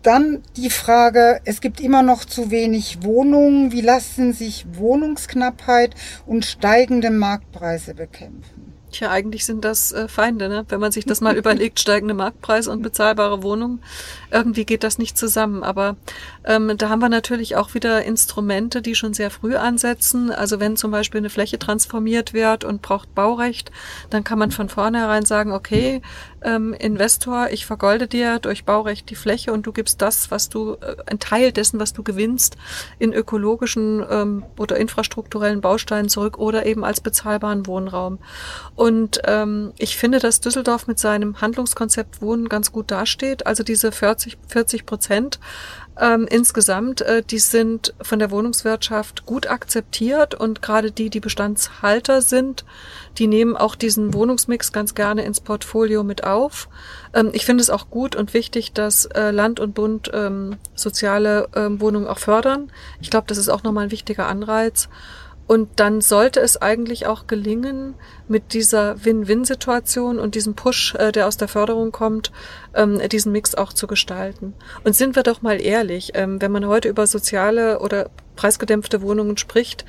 Dann 0.03 0.43
die 0.57 0.71
Frage, 0.71 1.41
es 1.45 1.61
gibt 1.61 1.81
immer 1.81 2.03
noch 2.03 2.25
zu 2.25 2.51
wenig 2.51 3.03
Wohnungen. 3.03 3.73
Wie 3.73 3.81
lassen 3.81 4.33
sich 4.33 4.65
Wohnungsknappheit 4.73 5.97
und 6.27 6.45
steigende 6.45 7.11
Marktpreise 7.11 7.95
bekämpfen? 7.95 8.67
Tja, 8.93 9.11
eigentlich 9.11 9.45
sind 9.45 9.65
das 9.65 9.93
äh, 9.93 10.07
Feinde, 10.07 10.49
ne? 10.49 10.65
wenn 10.69 10.81
man 10.81 10.93
sich 10.93 11.05
das 11.05 11.21
mal 11.21 11.37
überlegt, 11.37 11.81
steigende 11.81 12.15
Marktpreise 12.15 12.71
und 12.71 12.83
bezahlbare 12.83 13.43
Wohnungen. 13.43 13.83
Irgendwie 14.31 14.65
geht 14.65 14.85
das 14.85 14.97
nicht 14.97 15.19
zusammen. 15.19 15.65
Aber 15.65 15.97
ähm, 16.45 16.73
da 16.79 16.89
haben 16.89 17.01
wir 17.01 17.09
natürlich 17.09 17.57
auch 17.57 17.75
wieder 17.75 18.05
Instrumente, 18.05 18.83
die 18.83 18.95
schon 18.95 19.13
sehr 19.13 19.31
früh 19.31 19.57
ansetzen. 19.57 20.31
Also 20.31 20.61
wenn 20.61 20.77
zum 20.77 20.93
Beispiel 20.93 21.19
eine 21.19 21.31
Fläche 21.31 21.59
transformiert 21.59 22.33
wird 22.33 22.63
und 22.63 22.81
braucht 22.81 23.15
Baurecht, 23.15 23.73
dann 24.11 24.23
kann 24.23 24.39
man 24.39 24.53
von 24.53 24.69
vornherein 24.69 25.25
sagen, 25.25 25.53
okay, 25.53 26.01
ähm, 26.47 26.73
Investor, 26.73 27.49
ich 27.51 27.67
vergolde 27.67 28.07
dir 28.07 28.39
durch 28.39 28.65
Baurecht 28.65 29.11
die 29.11 29.17
Fläche 29.17 29.53
und 29.53 29.67
du 29.67 29.73
gibst 29.73 30.01
das, 30.01 30.31
was 30.31 30.49
du, 30.49 30.75
äh, 30.75 30.97
ein 31.07 31.19
Teil 31.19 31.51
dessen, 31.53 31.81
was 31.81 31.93
du 31.93 32.03
gewinnst, 32.03 32.57
in 32.99 33.13
ökologischen 33.13 34.05
ähm, 34.09 34.45
oder 34.57 34.77
infrastrukturellen 34.77 35.61
Bausteinen 35.61 36.09
zurück 36.09 36.39
oder 36.39 36.65
eben 36.65 36.85
als 36.85 37.01
bezahlbaren 37.01 37.67
Wohnraum. 37.67 38.19
Und 38.77 39.21
ähm, 39.25 39.73
ich 39.77 39.97
finde, 39.97 40.21
dass 40.21 40.41
Düsseldorf 40.41 40.87
mit 40.87 41.01
seinem 41.01 41.41
Handlungskonzept 41.41 42.23
Wohnen 42.23 42.49
ganz 42.49 42.71
gut 42.71 42.91
dasteht. 42.91 43.47
Also 43.47 43.65
diese 43.65 43.91
40, 43.91 44.39
40 44.47 44.87
Prozent 44.87 45.41
ähm, 46.01 46.27
insgesamt, 46.29 47.01
äh, 47.01 47.23
die 47.23 47.39
sind 47.39 47.95
von 48.03 48.19
der 48.19 48.31
Wohnungswirtschaft 48.31 49.25
gut 49.25 49.47
akzeptiert 49.47 50.35
und 50.35 50.61
gerade 50.61 50.91
die, 50.91 51.11
die 51.11 51.21
Bestandshalter 51.21 52.21
sind, 52.23 52.65
die 53.19 53.27
nehmen 53.27 53.57
auch 53.57 53.75
diesen 53.75 54.13
Wohnungsmix 54.13 54.73
ganz 54.73 54.95
gerne 54.95 55.23
ins 55.23 55.41
Portfolio 55.41 56.05
mit 56.05 56.25
auf. 56.25 56.69
Ähm, 57.15 57.31
ich 57.33 57.47
finde 57.47 57.63
es 57.63 57.71
auch 57.71 57.89
gut 57.89 58.15
und 58.15 58.35
wichtig, 58.35 58.73
dass 58.73 59.07
äh, 59.07 59.31
Land 59.31 59.59
und 59.59 59.75
Bund 59.75 60.11
ähm, 60.13 60.57
soziale 60.75 61.49
ähm, 61.55 61.81
Wohnungen 61.81 62.07
auch 62.07 62.19
fördern. 62.19 62.71
Ich 63.01 63.11
glaube, 63.11 63.27
das 63.29 63.39
ist 63.39 63.49
auch 63.49 63.63
nochmal 63.63 63.85
ein 63.85 63.91
wichtiger 63.91 64.27
Anreiz. 64.27 64.89
Und 65.47 65.69
dann 65.77 66.01
sollte 66.01 66.41
es 66.41 66.61
eigentlich 66.61 67.07
auch 67.07 67.27
gelingen, 67.27 67.95
mit 68.27 68.53
dieser 68.53 69.05
Win-Win-Situation 69.05 70.19
und 70.19 70.35
diesem 70.35 70.55
Push, 70.55 70.95
äh, 70.97 71.13
der 71.13 71.29
aus 71.29 71.37
der 71.37 71.49
Förderung 71.49 71.93
kommt, 71.93 72.33
ähm, 72.75 73.01
diesen 73.09 73.31
Mix 73.31 73.55
auch 73.55 73.73
zu 73.73 73.87
gestalten. 73.87 74.55
Und 74.83 74.97
sind 74.97 75.15
wir 75.15 75.23
doch 75.23 75.43
mal 75.43 75.61
ehrlich, 75.61 76.13
ähm, 76.15 76.43
wenn 76.43 76.51
man 76.51 76.67
heute 76.67 76.89
über 76.89 77.07
soziale 77.07 77.79
oder 77.79 78.11
preisgedämpfte 78.35 79.03
Wohnungen 79.03 79.37
spricht, 79.37 79.85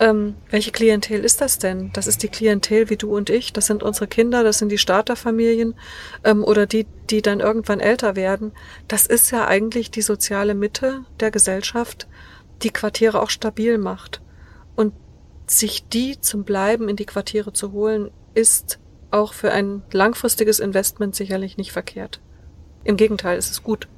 ähm, 0.00 0.36
welche 0.50 0.70
Klientel 0.70 1.24
ist 1.24 1.40
das 1.40 1.58
denn? 1.58 1.90
Das 1.92 2.06
ist 2.06 2.22
die 2.22 2.28
Klientel 2.28 2.88
wie 2.88 2.96
du 2.96 3.16
und 3.16 3.30
ich, 3.30 3.52
das 3.52 3.66
sind 3.66 3.82
unsere 3.82 4.06
Kinder, 4.06 4.44
das 4.44 4.58
sind 4.58 4.70
die 4.70 4.78
Starterfamilien 4.78 5.74
ähm, 6.24 6.44
oder 6.44 6.66
die, 6.66 6.86
die 7.10 7.20
dann 7.20 7.40
irgendwann 7.40 7.80
älter 7.80 8.14
werden. 8.14 8.52
Das 8.86 9.06
ist 9.06 9.30
ja 9.32 9.46
eigentlich 9.46 9.90
die 9.90 10.02
soziale 10.02 10.54
Mitte 10.54 11.04
der 11.18 11.30
Gesellschaft, 11.30 12.06
die 12.62 12.70
Quartiere 12.70 13.20
auch 13.20 13.30
stabil 13.30 13.78
macht. 13.78 14.20
Sich 15.48 15.88
die 15.88 16.20
zum 16.20 16.44
Bleiben 16.44 16.88
in 16.88 16.96
die 16.96 17.06
Quartiere 17.06 17.52
zu 17.52 17.72
holen, 17.72 18.10
ist 18.34 18.78
auch 19.10 19.32
für 19.32 19.50
ein 19.50 19.82
langfristiges 19.92 20.60
Investment 20.60 21.16
sicherlich 21.16 21.56
nicht 21.56 21.72
verkehrt. 21.72 22.20
Im 22.84 22.96
Gegenteil, 22.96 23.38
es 23.38 23.50
ist 23.50 23.62
gut. 23.62 23.88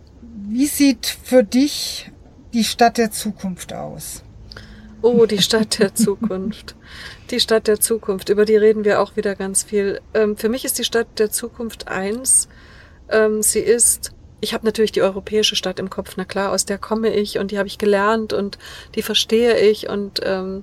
Wie 0.49 0.66
sieht 0.66 1.07
für 1.07 1.42
dich 1.42 2.11
die 2.52 2.64
Stadt 2.64 2.99
der 2.99 3.11
Zukunft 3.11 3.73
aus? 3.73 4.23
Oh, 5.02 5.26
die 5.26 5.42
Stadt 5.42 5.78
der 5.78 5.95
Zukunft. 5.95 6.76
Die 7.30 7.40
Stadt 7.40 7.66
der 7.66 7.80
Zukunft, 7.80 8.28
über 8.28 8.45
die 8.45 8.57
reden 8.57 8.85
wir 8.85 9.00
auch 9.00 9.16
wieder 9.16 9.35
ganz 9.35 9.62
viel. 9.62 10.00
Ähm, 10.14 10.37
für 10.37 10.49
mich 10.49 10.64
ist 10.64 10.78
die 10.78 10.85
Stadt 10.85 11.19
der 11.19 11.30
Zukunft 11.30 11.88
eins. 11.88 12.49
Ähm, 13.09 13.42
sie 13.42 13.61
ist, 13.61 14.12
ich 14.40 14.54
habe 14.54 14.64
natürlich 14.64 14.92
die 14.92 15.02
europäische 15.02 15.56
Stadt 15.56 15.78
im 15.78 15.90
Kopf, 15.90 16.14
na 16.16 16.25
klar, 16.25 16.52
aus 16.52 16.64
der 16.64 16.78
komme 16.78 17.14
ich 17.14 17.38
und 17.38 17.50
die 17.50 17.59
habe 17.59 17.68
ich 17.68 17.78
gelernt 17.78 18.32
und 18.32 18.59
die 18.94 19.02
verstehe 19.02 19.59
ich 19.59 19.88
und 19.88 20.20
ähm, 20.23 20.62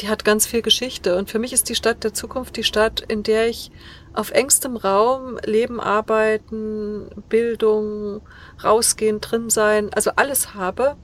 die 0.00 0.08
hat 0.08 0.24
ganz 0.24 0.46
viel 0.46 0.62
Geschichte. 0.62 1.16
Und 1.16 1.28
für 1.28 1.38
mich 1.38 1.52
ist 1.52 1.68
die 1.68 1.74
Stadt 1.74 2.04
der 2.04 2.14
Zukunft 2.14 2.56
die 2.56 2.64
Stadt, 2.64 3.00
in 3.00 3.24
der 3.24 3.48
ich 3.48 3.70
auf 4.14 4.30
engstem 4.30 4.76
Raum 4.76 5.38
leben, 5.44 5.80
arbeiten, 5.80 7.10
Bildung, 7.28 8.22
rausgehen, 8.62 9.20
drin 9.20 9.50
sein, 9.50 9.92
also 9.92 10.12
alles 10.16 10.54
habe 10.54 10.96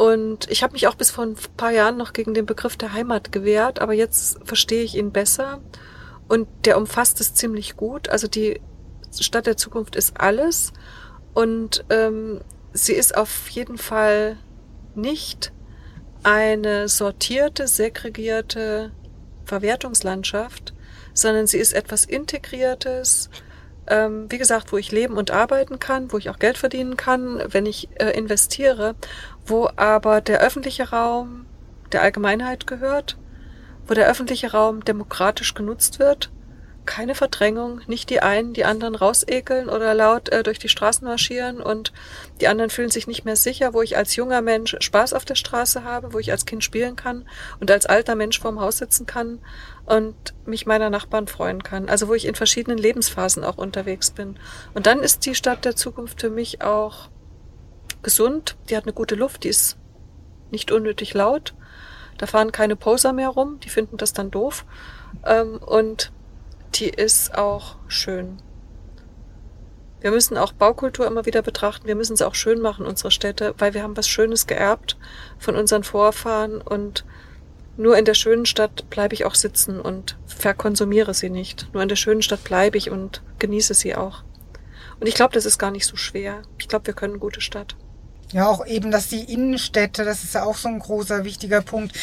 und 0.00 0.50
ich 0.50 0.62
habe 0.62 0.72
mich 0.72 0.88
auch 0.88 0.94
bis 0.94 1.10
vor 1.10 1.24
ein 1.24 1.36
paar 1.58 1.72
Jahren 1.72 1.98
noch 1.98 2.14
gegen 2.14 2.32
den 2.32 2.46
Begriff 2.46 2.74
der 2.78 2.94
Heimat 2.94 3.32
gewehrt, 3.32 3.80
aber 3.80 3.92
jetzt 3.92 4.38
verstehe 4.46 4.82
ich 4.82 4.96
ihn 4.96 5.12
besser 5.12 5.60
und 6.26 6.48
der 6.64 6.78
umfasst 6.78 7.20
es 7.20 7.34
ziemlich 7.34 7.76
gut. 7.76 8.08
Also 8.08 8.26
die 8.26 8.62
Stadt 9.20 9.44
der 9.44 9.58
Zukunft 9.58 9.96
ist 9.96 10.18
alles 10.18 10.72
und 11.34 11.84
ähm, 11.90 12.40
sie 12.72 12.94
ist 12.94 13.16
auf 13.16 13.48
jeden 13.48 13.78
Fall 13.78 14.36
nicht 14.94 15.52
eine 16.22 16.88
sortierte, 16.88 17.66
segregierte 17.66 18.92
Verwertungslandschaft, 19.44 20.74
sondern 21.14 21.46
sie 21.46 21.58
ist 21.58 21.72
etwas 21.72 22.04
Integriertes, 22.04 23.30
ähm, 23.86 24.26
wie 24.30 24.38
gesagt, 24.38 24.72
wo 24.72 24.76
ich 24.76 24.92
leben 24.92 25.16
und 25.16 25.30
arbeiten 25.30 25.78
kann, 25.78 26.12
wo 26.12 26.18
ich 26.18 26.30
auch 26.30 26.38
Geld 26.38 26.58
verdienen 26.58 26.96
kann, 26.96 27.42
wenn 27.48 27.66
ich 27.66 27.88
äh, 27.96 28.10
investiere, 28.10 28.94
wo 29.46 29.68
aber 29.76 30.20
der 30.20 30.40
öffentliche 30.40 30.90
Raum 30.90 31.46
der 31.92 32.02
Allgemeinheit 32.02 32.66
gehört, 32.66 33.16
wo 33.86 33.94
der 33.94 34.08
öffentliche 34.08 34.52
Raum 34.52 34.84
demokratisch 34.84 35.54
genutzt 35.54 35.98
wird, 35.98 36.30
keine 36.90 37.14
Verdrängung, 37.14 37.82
nicht 37.86 38.10
die 38.10 38.20
einen 38.20 38.52
die 38.52 38.64
anderen 38.64 38.96
rausekeln 38.96 39.68
oder 39.68 39.94
laut 39.94 40.28
äh, 40.30 40.42
durch 40.42 40.58
die 40.58 40.68
Straßen 40.68 41.06
marschieren 41.06 41.60
und 41.60 41.92
die 42.40 42.48
anderen 42.48 42.68
fühlen 42.68 42.90
sich 42.90 43.06
nicht 43.06 43.24
mehr 43.24 43.36
sicher, 43.36 43.74
wo 43.74 43.80
ich 43.80 43.96
als 43.96 44.16
junger 44.16 44.42
Mensch 44.42 44.76
Spaß 44.80 45.12
auf 45.12 45.24
der 45.24 45.36
Straße 45.36 45.84
habe, 45.84 46.12
wo 46.12 46.18
ich 46.18 46.32
als 46.32 46.46
Kind 46.46 46.64
spielen 46.64 46.96
kann 46.96 47.28
und 47.60 47.70
als 47.70 47.86
alter 47.86 48.16
Mensch 48.16 48.40
vorm 48.40 48.58
Haus 48.58 48.78
sitzen 48.78 49.06
kann 49.06 49.38
und 49.86 50.34
mich 50.46 50.66
meiner 50.66 50.90
Nachbarn 50.90 51.28
freuen 51.28 51.62
kann. 51.62 51.88
Also 51.88 52.08
wo 52.08 52.14
ich 52.14 52.26
in 52.26 52.34
verschiedenen 52.34 52.76
Lebensphasen 52.76 53.44
auch 53.44 53.56
unterwegs 53.56 54.10
bin. 54.10 54.36
Und 54.74 54.88
dann 54.88 54.98
ist 54.98 55.24
die 55.26 55.36
Stadt 55.36 55.64
der 55.64 55.76
Zukunft 55.76 56.20
für 56.20 56.30
mich 56.30 56.60
auch 56.60 57.08
gesund, 58.02 58.56
die 58.68 58.76
hat 58.76 58.82
eine 58.82 58.94
gute 58.94 59.14
Luft, 59.14 59.44
die 59.44 59.48
ist 59.48 59.76
nicht 60.50 60.72
unnötig 60.72 61.14
laut. 61.14 61.54
Da 62.18 62.26
fahren 62.26 62.50
keine 62.50 62.74
Poser 62.74 63.12
mehr 63.12 63.28
rum, 63.28 63.60
die 63.60 63.68
finden 63.68 63.96
das 63.96 64.12
dann 64.12 64.32
doof. 64.32 64.64
Ähm, 65.24 65.58
und 65.58 66.10
die 66.74 66.88
ist 66.88 67.34
auch 67.36 67.76
schön. 67.88 68.38
Wir 70.00 70.10
müssen 70.10 70.38
auch 70.38 70.52
Baukultur 70.52 71.06
immer 71.06 71.26
wieder 71.26 71.42
betrachten. 71.42 71.86
Wir 71.86 71.94
müssen 71.94 72.16
sie 72.16 72.26
auch 72.26 72.34
schön 72.34 72.60
machen, 72.60 72.86
unsere 72.86 73.10
Städte, 73.10 73.54
weil 73.58 73.74
wir 73.74 73.82
haben 73.82 73.96
was 73.96 74.08
Schönes 74.08 74.46
geerbt 74.46 74.96
von 75.38 75.56
unseren 75.56 75.84
Vorfahren 75.84 76.60
und 76.62 77.04
nur 77.76 77.96
in 77.96 78.04
der 78.04 78.14
schönen 78.14 78.46
Stadt 78.46 78.88
bleibe 78.90 79.14
ich 79.14 79.24
auch 79.24 79.34
sitzen 79.34 79.80
und 79.80 80.18
verkonsumiere 80.26 81.14
sie 81.14 81.30
nicht. 81.30 81.68
Nur 81.72 81.82
in 81.82 81.88
der 81.88 81.96
schönen 81.96 82.22
Stadt 82.22 82.44
bleibe 82.44 82.78
ich 82.78 82.90
und 82.90 83.22
genieße 83.38 83.74
sie 83.74 83.94
auch. 83.94 84.22
Und 84.98 85.06
ich 85.06 85.14
glaube, 85.14 85.32
das 85.32 85.46
ist 85.46 85.58
gar 85.58 85.70
nicht 85.70 85.86
so 85.86 85.96
schwer. 85.96 86.42
Ich 86.58 86.68
glaube, 86.68 86.86
wir 86.88 86.94
können 86.94 87.20
gute 87.20 87.40
Stadt. 87.40 87.76
Ja, 88.32 88.46
auch 88.48 88.64
eben, 88.64 88.92
dass 88.92 89.08
die 89.08 89.32
Innenstädte, 89.32 90.04
das 90.04 90.22
ist 90.22 90.34
ja 90.34 90.44
auch 90.44 90.56
so 90.56 90.68
ein 90.68 90.78
großer, 90.78 91.24
wichtiger 91.24 91.62
Punkt. 91.62 91.96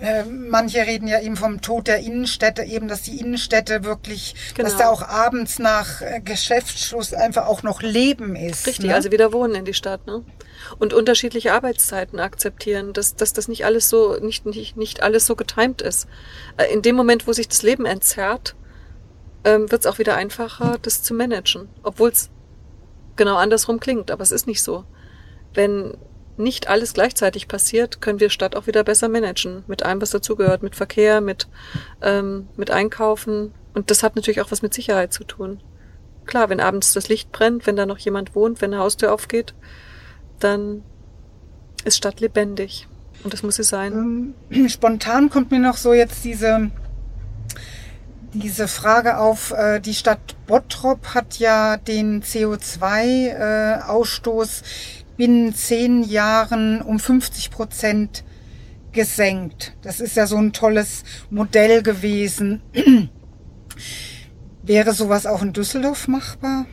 Äh, 0.00 0.22
manche 0.24 0.78
reden 0.78 1.08
ja 1.08 1.20
eben 1.20 1.36
vom 1.36 1.62
Tod 1.62 1.88
der 1.88 1.98
Innenstädte, 1.98 2.62
eben, 2.62 2.86
dass 2.86 3.02
die 3.02 3.18
Innenstädte 3.18 3.82
wirklich, 3.82 4.36
genau. 4.54 4.68
dass 4.68 4.78
da 4.78 4.88
auch 4.88 5.02
abends 5.02 5.58
nach 5.58 6.00
äh, 6.00 6.20
Geschäftsschluss 6.20 7.12
einfach 7.12 7.46
auch 7.46 7.64
noch 7.64 7.82
Leben 7.82 8.36
ist. 8.36 8.68
Richtig, 8.68 8.86
ne? 8.86 8.94
also 8.94 9.10
wieder 9.10 9.32
wohnen 9.32 9.56
in 9.56 9.64
die 9.64 9.74
Stadt, 9.74 10.06
ne? 10.06 10.22
Und 10.78 10.94
unterschiedliche 10.94 11.52
Arbeitszeiten 11.52 12.20
akzeptieren, 12.20 12.92
dass, 12.92 13.16
dass 13.16 13.32
das 13.32 13.48
nicht 13.48 13.64
alles 13.64 13.88
so, 13.88 14.16
nicht, 14.20 14.46
nicht, 14.46 14.76
nicht 14.76 15.02
alles 15.02 15.26
so 15.26 15.34
getimt 15.34 15.82
ist. 15.82 16.06
Äh, 16.56 16.72
in 16.72 16.82
dem 16.82 16.94
Moment, 16.94 17.26
wo 17.26 17.32
sich 17.32 17.48
das 17.48 17.62
Leben 17.62 17.84
entzerrt, 17.84 18.54
ähm, 19.42 19.70
wird 19.72 19.84
es 19.84 19.86
auch 19.86 19.98
wieder 19.98 20.14
einfacher, 20.14 20.78
das 20.80 21.02
zu 21.02 21.14
managen. 21.14 21.68
Obwohl 21.82 22.10
es 22.10 22.30
genau 23.16 23.36
andersrum 23.36 23.80
klingt, 23.80 24.12
aber 24.12 24.22
es 24.22 24.30
ist 24.30 24.46
nicht 24.46 24.62
so 24.62 24.84
wenn 25.54 25.96
nicht 26.36 26.68
alles 26.68 26.94
gleichzeitig 26.94 27.48
passiert, 27.48 28.00
können 28.00 28.20
wir 28.20 28.30
Stadt 28.30 28.56
auch 28.56 28.66
wieder 28.66 28.84
besser 28.84 29.08
managen. 29.08 29.64
Mit 29.66 29.84
allem, 29.84 30.00
was 30.00 30.10
dazugehört, 30.10 30.62
mit 30.62 30.74
Verkehr, 30.74 31.20
mit, 31.20 31.48
ähm, 32.02 32.48
mit 32.56 32.70
Einkaufen. 32.70 33.52
Und 33.72 33.90
das 33.90 34.02
hat 34.02 34.16
natürlich 34.16 34.40
auch 34.40 34.50
was 34.50 34.62
mit 34.62 34.74
Sicherheit 34.74 35.12
zu 35.12 35.24
tun. 35.24 35.60
Klar, 36.26 36.48
wenn 36.48 36.60
abends 36.60 36.92
das 36.92 37.08
Licht 37.08 37.30
brennt, 37.32 37.66
wenn 37.66 37.76
da 37.76 37.86
noch 37.86 37.98
jemand 37.98 38.34
wohnt, 38.34 38.60
wenn 38.60 38.72
eine 38.72 38.82
Haustür 38.82 39.12
aufgeht, 39.12 39.54
dann 40.40 40.82
ist 41.84 41.98
Stadt 41.98 42.20
lebendig. 42.20 42.88
Und 43.22 43.32
das 43.32 43.42
muss 43.42 43.56
sie 43.56 43.62
sein. 43.62 44.34
Ähm, 44.50 44.68
spontan 44.68 45.30
kommt 45.30 45.50
mir 45.50 45.60
noch 45.60 45.76
so 45.76 45.92
jetzt 45.92 46.24
diese, 46.24 46.70
diese 48.34 48.68
Frage 48.68 49.18
auf, 49.18 49.50
äh, 49.52 49.80
die 49.80 49.94
Stadt 49.94 50.36
Bottrop 50.46 51.14
hat 51.14 51.38
ja 51.38 51.76
den 51.76 52.22
CO2-Ausstoß 52.22 54.60
äh, 54.60 54.64
binnen 55.16 55.54
zehn 55.54 56.02
Jahren 56.02 56.82
um 56.82 56.98
50 56.98 57.50
Prozent 57.50 58.24
gesenkt. 58.92 59.72
Das 59.82 60.00
ist 60.00 60.16
ja 60.16 60.26
so 60.26 60.36
ein 60.36 60.52
tolles 60.52 61.04
Modell 61.30 61.82
gewesen. 61.82 62.60
Wäre 64.62 64.94
sowas 64.94 65.26
auch 65.26 65.42
in 65.42 65.52
Düsseldorf 65.52 66.08
machbar? 66.08 66.64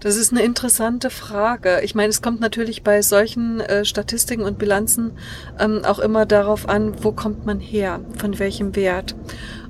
Das 0.00 0.16
ist 0.16 0.32
eine 0.32 0.42
interessante 0.42 1.08
Frage. 1.08 1.80
Ich 1.82 1.94
meine, 1.94 2.10
es 2.10 2.20
kommt 2.20 2.40
natürlich 2.40 2.82
bei 2.82 3.00
solchen 3.00 3.60
äh, 3.60 3.86
Statistiken 3.86 4.42
und 4.42 4.58
Bilanzen 4.58 5.12
ähm, 5.58 5.82
auch 5.82 5.98
immer 5.98 6.26
darauf 6.26 6.68
an, 6.68 7.02
wo 7.02 7.12
kommt 7.12 7.46
man 7.46 7.58
her, 7.58 8.00
von 8.18 8.38
welchem 8.38 8.76
Wert. 8.76 9.14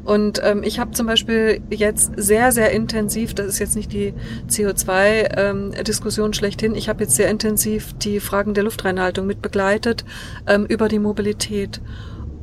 Und 0.05 0.41
ähm, 0.45 0.63
ich 0.63 0.79
habe 0.79 0.91
zum 0.91 1.07
Beispiel 1.07 1.63
jetzt 1.71 2.13
sehr, 2.17 2.53
sehr 2.53 2.71
intensiv, 2.73 3.35
das 3.35 3.47
ist 3.47 3.59
jetzt 3.59 3.75
nicht 3.75 3.93
die 3.93 4.13
CO2-Diskussion 4.49 6.27
ähm, 6.27 6.33
schlechthin, 6.35 6.75
ich 6.75 6.89
habe 6.89 7.05
jetzt 7.05 7.17
sehr 7.17 7.31
intensiv 7.31 7.95
die 7.95 8.21
Fragen 8.21 8.53
der 8.53 8.65
Luftreinhaltung 8.65 9.27
mit 9.27 9.41
begleitet 9.41 10.05
ähm, 10.47 10.67
über 10.67 10.89
die 10.89 10.99
Mobilität. 10.99 11.81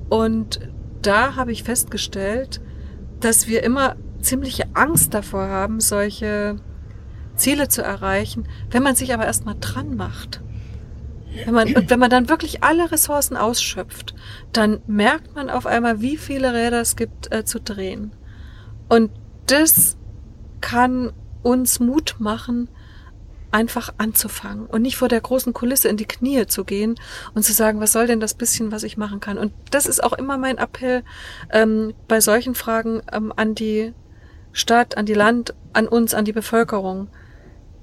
Und 0.09 0.59
da 1.03 1.35
habe 1.35 1.51
ich 1.51 1.63
festgestellt, 1.63 2.61
dass 3.19 3.47
wir 3.47 3.63
immer 3.63 3.95
ziemliche 4.21 4.65
Angst 4.73 5.13
davor 5.13 5.47
haben, 5.47 5.79
solche 5.79 6.55
Ziele 7.35 7.67
zu 7.67 7.83
erreichen, 7.83 8.47
wenn 8.71 8.83
man 8.83 8.95
sich 8.95 9.13
aber 9.13 9.25
erstmal 9.25 9.55
dran 9.59 9.95
macht. 9.95 10.41
Wenn 11.45 11.53
man, 11.53 11.73
und 11.75 11.89
wenn 11.89 11.99
man 11.99 12.09
dann 12.09 12.29
wirklich 12.29 12.63
alle 12.63 12.91
Ressourcen 12.91 13.37
ausschöpft, 13.37 14.13
dann 14.51 14.81
merkt 14.87 15.35
man 15.35 15.49
auf 15.49 15.65
einmal, 15.65 16.01
wie 16.01 16.17
viele 16.17 16.53
Räder 16.53 16.81
es 16.81 16.95
gibt 16.95 17.33
äh, 17.33 17.45
zu 17.45 17.59
drehen. 17.59 18.11
Und 18.89 19.11
das 19.47 19.97
kann 20.59 21.13
uns 21.43 21.79
Mut 21.79 22.15
machen, 22.19 22.67
einfach 23.51 23.93
anzufangen 23.97 24.65
und 24.65 24.81
nicht 24.81 24.95
vor 24.95 25.09
der 25.09 25.21
großen 25.21 25.53
Kulisse 25.53 25.89
in 25.89 25.97
die 25.97 26.05
Knie 26.05 26.45
zu 26.47 26.63
gehen 26.63 26.95
und 27.33 27.43
zu 27.43 27.53
sagen, 27.53 27.81
was 27.81 27.91
soll 27.91 28.07
denn 28.07 28.21
das 28.21 28.33
bisschen, 28.33 28.71
was 28.71 28.83
ich 28.83 28.97
machen 28.97 29.19
kann. 29.19 29.37
Und 29.37 29.53
das 29.71 29.85
ist 29.85 30.03
auch 30.03 30.13
immer 30.13 30.37
mein 30.37 30.57
Appell 30.57 31.03
ähm, 31.51 31.93
bei 32.07 32.21
solchen 32.21 32.55
Fragen 32.55 33.01
ähm, 33.11 33.33
an 33.35 33.55
die 33.55 33.93
Stadt, 34.53 34.97
an 34.97 35.05
die 35.05 35.13
Land, 35.13 35.53
an 35.73 35.87
uns, 35.87 36.13
an 36.13 36.25
die 36.25 36.31
Bevölkerung. 36.31 37.09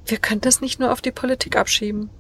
Wir 0.07 0.19
können 0.19 0.41
das 0.41 0.61
nicht 0.61 0.81
nur 0.81 0.91
auf 0.91 1.03
die 1.03 1.13
Politik 1.13 1.57
abschieben. 1.57 2.11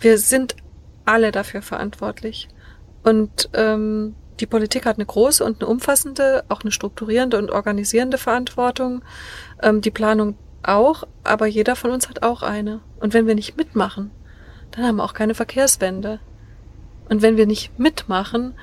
Wir 0.00 0.18
sind 0.18 0.56
alle 1.04 1.30
dafür 1.30 1.62
verantwortlich. 1.62 2.48
Und 3.02 3.50
ähm, 3.54 4.14
die 4.40 4.46
Politik 4.46 4.86
hat 4.86 4.96
eine 4.96 5.06
große 5.06 5.44
und 5.44 5.60
eine 5.60 5.70
umfassende, 5.70 6.44
auch 6.48 6.62
eine 6.62 6.72
strukturierende 6.72 7.38
und 7.38 7.50
organisierende 7.50 8.18
Verantwortung. 8.18 9.02
Ähm, 9.62 9.80
die 9.80 9.90
Planung 9.90 10.36
auch, 10.62 11.04
aber 11.24 11.46
jeder 11.46 11.76
von 11.76 11.90
uns 11.90 12.08
hat 12.08 12.22
auch 12.22 12.42
eine. 12.42 12.80
Und 12.98 13.14
wenn 13.14 13.26
wir 13.26 13.34
nicht 13.34 13.56
mitmachen, 13.56 14.10
dann 14.70 14.84
haben 14.84 14.96
wir 14.96 15.04
auch 15.04 15.14
keine 15.14 15.34
Verkehrswende. 15.34 16.20
Und 17.08 17.22
wenn 17.22 17.36
wir 17.36 17.46
nicht 17.46 17.78
mitmachen, 17.78 18.54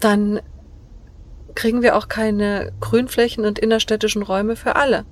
dann 0.00 0.40
kriegen 1.54 1.82
wir 1.82 1.96
auch 1.96 2.08
keine 2.08 2.72
Grünflächen 2.80 3.44
und 3.44 3.58
innerstädtischen 3.58 4.22
Räume 4.22 4.56
für 4.56 4.76
alle. 4.76 5.04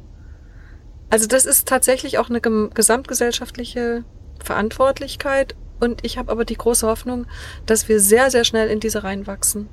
Also 1.10 1.26
das 1.26 1.46
ist 1.46 1.68
tatsächlich 1.68 2.18
auch 2.18 2.30
eine 2.30 2.40
gesamtgesellschaftliche 2.40 4.04
Verantwortlichkeit 4.42 5.54
und 5.80 6.04
ich 6.04 6.18
habe 6.18 6.30
aber 6.32 6.44
die 6.44 6.56
große 6.56 6.86
Hoffnung, 6.86 7.26
dass 7.66 7.88
wir 7.88 8.00
sehr, 8.00 8.30
sehr 8.30 8.44
schnell 8.44 8.68
in 8.68 8.80
diese 8.80 9.04
reinwachsen. 9.04 9.68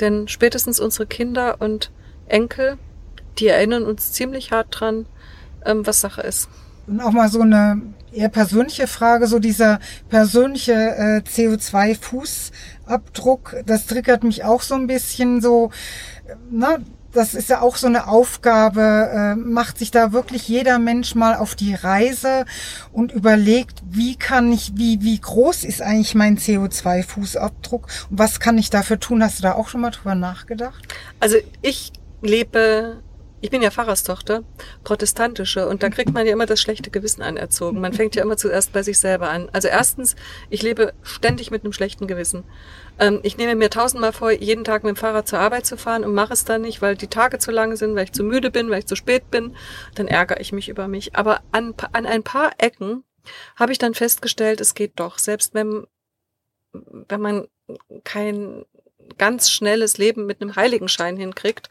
Denn 0.00 0.26
spätestens 0.28 0.80
unsere 0.80 1.06
Kinder 1.06 1.60
und 1.60 1.92
Enkel, 2.26 2.78
die 3.38 3.48
erinnern 3.48 3.84
uns 3.84 4.12
ziemlich 4.12 4.52
hart 4.52 4.68
dran, 4.70 5.04
ähm, 5.64 5.86
was 5.86 6.00
Sache 6.00 6.22
ist. 6.22 6.48
Und 6.86 7.00
auch 7.00 7.12
mal 7.12 7.28
so 7.28 7.40
eine 7.40 7.82
eher 8.12 8.28
persönliche 8.28 8.86
Frage, 8.86 9.26
so 9.26 9.40
dieser 9.40 9.80
persönliche 10.08 10.72
äh, 10.72 11.20
CO2-Fußabdruck, 11.26 13.64
das 13.64 13.86
triggert 13.86 14.22
mich 14.22 14.44
auch 14.44 14.62
so 14.62 14.76
ein 14.76 14.86
bisschen 14.86 15.40
so, 15.40 15.72
ne, 16.48 16.78
das 17.16 17.34
ist 17.34 17.48
ja 17.48 17.62
auch 17.62 17.76
so 17.76 17.86
eine 17.86 18.08
Aufgabe, 18.08 19.10
äh, 19.12 19.34
macht 19.34 19.78
sich 19.78 19.90
da 19.90 20.12
wirklich 20.12 20.48
jeder 20.48 20.78
Mensch 20.78 21.14
mal 21.14 21.34
auf 21.34 21.54
die 21.54 21.74
Reise 21.74 22.44
und 22.92 23.12
überlegt, 23.12 23.82
wie 23.88 24.16
kann 24.16 24.52
ich, 24.52 24.72
wie, 24.76 25.02
wie 25.02 25.18
groß 25.18 25.64
ist 25.64 25.82
eigentlich 25.82 26.14
mein 26.14 26.38
CO2-Fußabdruck 26.38 27.82
und 28.10 28.18
was 28.18 28.40
kann 28.40 28.58
ich 28.58 28.70
dafür 28.70 29.00
tun? 29.00 29.22
Hast 29.22 29.38
du 29.38 29.42
da 29.42 29.52
auch 29.52 29.68
schon 29.68 29.80
mal 29.80 29.90
drüber 29.90 30.14
nachgedacht? 30.14 30.82
Also 31.18 31.36
ich 31.62 31.92
lebe 32.22 33.02
ich 33.46 33.50
bin 33.50 33.62
ja 33.62 33.70
Pfarrerstochter, 33.70 34.42
protestantische, 34.82 35.68
und 35.68 35.84
da 35.84 35.88
kriegt 35.88 36.12
man 36.12 36.26
ja 36.26 36.32
immer 36.32 36.46
das 36.46 36.60
schlechte 36.60 36.90
Gewissen 36.90 37.22
anerzogen. 37.22 37.80
Man 37.80 37.92
fängt 37.92 38.16
ja 38.16 38.24
immer 38.24 38.36
zuerst 38.36 38.72
bei 38.72 38.82
sich 38.82 38.98
selber 38.98 39.30
an. 39.30 39.48
Also 39.52 39.68
erstens, 39.68 40.16
ich 40.50 40.62
lebe 40.62 40.94
ständig 41.04 41.52
mit 41.52 41.62
einem 41.62 41.72
schlechten 41.72 42.08
Gewissen. 42.08 42.42
Ähm, 42.98 43.20
ich 43.22 43.36
nehme 43.36 43.54
mir 43.54 43.70
tausendmal 43.70 44.12
vor, 44.12 44.32
jeden 44.32 44.64
Tag 44.64 44.82
mit 44.82 44.96
dem 44.96 44.98
Fahrrad 44.98 45.28
zur 45.28 45.38
Arbeit 45.38 45.64
zu 45.64 45.76
fahren 45.76 46.04
und 46.04 46.12
mache 46.12 46.32
es 46.32 46.44
dann 46.44 46.62
nicht, 46.62 46.82
weil 46.82 46.96
die 46.96 47.06
Tage 47.06 47.38
zu 47.38 47.52
lange 47.52 47.76
sind, 47.76 47.94
weil 47.94 48.02
ich 48.02 48.12
zu 48.12 48.24
müde 48.24 48.50
bin, 48.50 48.68
weil 48.68 48.80
ich 48.80 48.86
zu 48.86 48.96
spät 48.96 49.30
bin. 49.30 49.54
Dann 49.94 50.08
ärgere 50.08 50.40
ich 50.40 50.50
mich 50.52 50.68
über 50.68 50.88
mich. 50.88 51.14
Aber 51.14 51.40
an, 51.52 51.72
an 51.92 52.04
ein 52.04 52.24
paar 52.24 52.50
Ecken 52.58 53.04
habe 53.54 53.70
ich 53.70 53.78
dann 53.78 53.94
festgestellt, 53.94 54.60
es 54.60 54.74
geht 54.74 54.98
doch. 54.98 55.18
Selbst 55.18 55.54
wenn, 55.54 55.86
wenn 56.72 57.20
man 57.20 57.46
kein 58.02 58.64
ganz 59.18 59.50
schnelles 59.50 59.98
Leben 59.98 60.26
mit 60.26 60.40
einem 60.40 60.56
Heiligenschein 60.56 61.16
hinkriegt. 61.16 61.68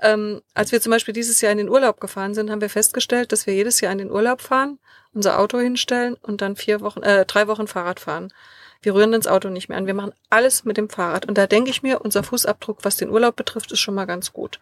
Ähm, 0.00 0.42
als 0.54 0.72
wir 0.72 0.80
zum 0.80 0.90
Beispiel 0.90 1.14
dieses 1.14 1.40
Jahr 1.40 1.52
in 1.52 1.58
den 1.58 1.68
Urlaub 1.68 2.00
gefahren 2.00 2.34
sind, 2.34 2.50
haben 2.50 2.60
wir 2.60 2.70
festgestellt, 2.70 3.32
dass 3.32 3.46
wir 3.46 3.54
jedes 3.54 3.80
Jahr 3.80 3.92
in 3.92 3.98
den 3.98 4.10
Urlaub 4.10 4.40
fahren, 4.40 4.78
unser 5.12 5.38
Auto 5.38 5.58
hinstellen 5.58 6.16
und 6.22 6.40
dann 6.40 6.56
vier 6.56 6.80
Wochen, 6.80 7.02
äh, 7.02 7.24
drei 7.26 7.48
Wochen 7.48 7.66
Fahrrad 7.66 8.00
fahren. 8.00 8.32
Wir 8.82 8.94
rühren 8.94 9.12
das 9.12 9.26
Auto 9.26 9.50
nicht 9.50 9.68
mehr 9.68 9.76
an. 9.76 9.86
Wir 9.86 9.94
machen 9.94 10.14
alles 10.30 10.64
mit 10.64 10.76
dem 10.76 10.88
Fahrrad. 10.88 11.26
Und 11.26 11.36
da 11.36 11.46
denke 11.46 11.70
ich 11.70 11.82
mir, 11.82 12.00
unser 12.00 12.22
Fußabdruck, 12.22 12.78
was 12.82 12.96
den 12.96 13.10
Urlaub 13.10 13.36
betrifft, 13.36 13.72
ist 13.72 13.80
schon 13.80 13.94
mal 13.94 14.06
ganz 14.06 14.32
gut. 14.32 14.58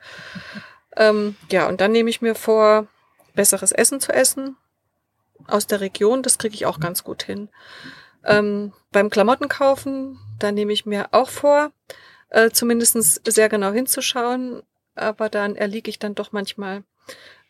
Ähm, 0.97 1.37
ja, 1.53 1.69
und 1.69 1.81
dann 1.81 1.93
nehme 1.93 2.11
ich 2.11 2.21
mir 2.21 2.35
vor, 2.35 2.89
besseres 3.35 3.71
Essen 3.71 4.01
zu 4.01 4.13
essen 4.13 4.57
aus 5.47 5.69
der 5.69 5.81
Region. 5.81 6.25
Das 6.25 6.39
kriege 6.39 6.57
ich 6.57 6.67
auch 6.67 6.81
ganz 6.81 7.05
gut 7.05 7.23
hin. 7.23 7.49
Ähm, 8.25 8.73
beim 8.91 9.11
Klamottenkaufen, 9.11 10.19
da 10.41 10.51
nehme 10.51 10.73
ich 10.73 10.87
mir 10.87 11.09
auch 11.13 11.31
vor, 11.31 11.71
äh, 12.31 12.51
zumindest 12.51 13.21
sehr 13.31 13.49
genau 13.49 13.73
hinzuschauen, 13.73 14.63
aber 14.95 15.29
dann 15.29 15.57
erliege 15.57 15.91
ich 15.91 15.99
dann 15.99 16.15
doch 16.15 16.33
manchmal 16.33 16.85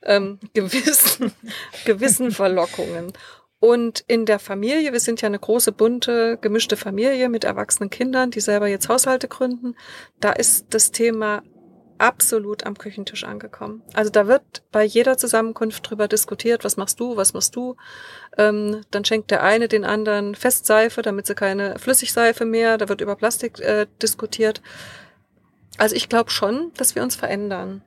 ähm, 0.03 0.39
gewissen, 0.55 1.33
gewissen 1.85 2.31
Verlockungen. 2.31 3.13
Und 3.61 4.05
in 4.07 4.25
der 4.25 4.39
Familie, 4.39 4.93
wir 4.93 5.01
sind 5.01 5.21
ja 5.21 5.27
eine 5.27 5.39
große, 5.39 5.73
bunte, 5.73 6.39
gemischte 6.41 6.77
Familie 6.77 7.29
mit 7.29 7.43
erwachsenen 7.43 7.91
Kindern, 7.91 8.31
die 8.31 8.41
selber 8.41 8.69
jetzt 8.69 8.89
Haushalte 8.89 9.27
gründen, 9.27 9.75
da 10.21 10.31
ist 10.31 10.67
das 10.71 10.93
Thema 10.93 11.43
absolut 11.99 12.65
am 12.65 12.79
Küchentisch 12.79 13.25
angekommen. 13.25 13.83
Also 13.95 14.11
da 14.11 14.27
wird 14.27 14.63
bei 14.73 14.85
jeder 14.85 15.17
Zusammenkunft 15.17 15.89
drüber 15.89 16.09
diskutiert, 16.09 16.65
was 16.65 16.77
machst 16.77 17.01
du, 17.01 17.17
was 17.17 17.35
machst 17.35 17.55
du. 17.57 17.77
Ähm, 18.37 18.83
dann 18.91 19.05
schenkt 19.05 19.31
der 19.31 19.43
eine 19.43 19.69
den 19.69 19.85
anderen 19.85 20.35
Festseife, 20.35 21.03
damit 21.03 21.27
sie 21.27 21.35
keine 21.35 21.79
Flüssigseife 21.79 22.45
mehr. 22.45 22.79
Da 22.79 22.89
wird 22.89 23.01
über 23.01 23.17
Plastik 23.17 23.61
äh, 23.61 23.87
diskutiert. 24.03 24.63
Also 25.77 25.95
ich 25.95 26.09
glaube 26.09 26.31
schon, 26.31 26.73
dass 26.77 26.95
wir 26.95 27.03
uns 27.03 27.17
verändern. 27.17 27.83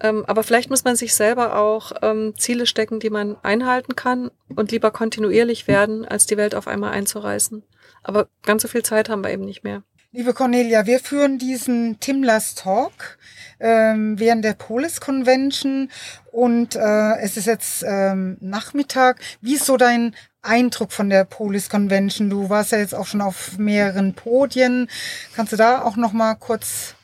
Ähm, 0.00 0.24
aber 0.26 0.42
vielleicht 0.42 0.70
muss 0.70 0.84
man 0.84 0.96
sich 0.96 1.14
selber 1.14 1.56
auch 1.58 1.92
ähm, 2.02 2.34
Ziele 2.36 2.66
stecken, 2.66 3.00
die 3.00 3.10
man 3.10 3.36
einhalten 3.42 3.96
kann 3.96 4.30
und 4.54 4.70
lieber 4.70 4.90
kontinuierlich 4.90 5.68
werden, 5.68 6.04
als 6.04 6.26
die 6.26 6.36
Welt 6.36 6.54
auf 6.54 6.68
einmal 6.68 6.92
einzureißen. 6.92 7.62
Aber 8.02 8.28
ganz 8.42 8.62
so 8.62 8.68
viel 8.68 8.82
Zeit 8.82 9.08
haben 9.08 9.24
wir 9.24 9.30
eben 9.30 9.44
nicht 9.44 9.64
mehr. 9.64 9.82
Liebe 10.16 10.32
Cornelia, 10.32 10.86
wir 10.86 10.98
führen 10.98 11.36
diesen 11.36 12.00
Timlers 12.00 12.54
Talk 12.54 13.18
ähm, 13.60 14.18
während 14.18 14.46
der 14.46 14.54
Polis 14.54 14.98
Convention 14.98 15.90
und 16.32 16.74
äh, 16.74 17.18
es 17.18 17.36
ist 17.36 17.46
jetzt 17.46 17.84
ähm, 17.86 18.38
Nachmittag. 18.40 19.20
Wie 19.42 19.56
ist 19.56 19.66
so 19.66 19.76
dein 19.76 20.16
Eindruck 20.40 20.92
von 20.92 21.10
der 21.10 21.24
Polis 21.24 21.68
Convention? 21.68 22.30
Du 22.30 22.48
warst 22.48 22.72
ja 22.72 22.78
jetzt 22.78 22.94
auch 22.94 23.04
schon 23.04 23.20
auf 23.20 23.58
mehreren 23.58 24.14
Podien. 24.14 24.88
Kannst 25.34 25.52
du 25.52 25.56
da 25.58 25.82
auch 25.82 25.96
noch 25.96 26.14
mal 26.14 26.34
kurz 26.34 26.94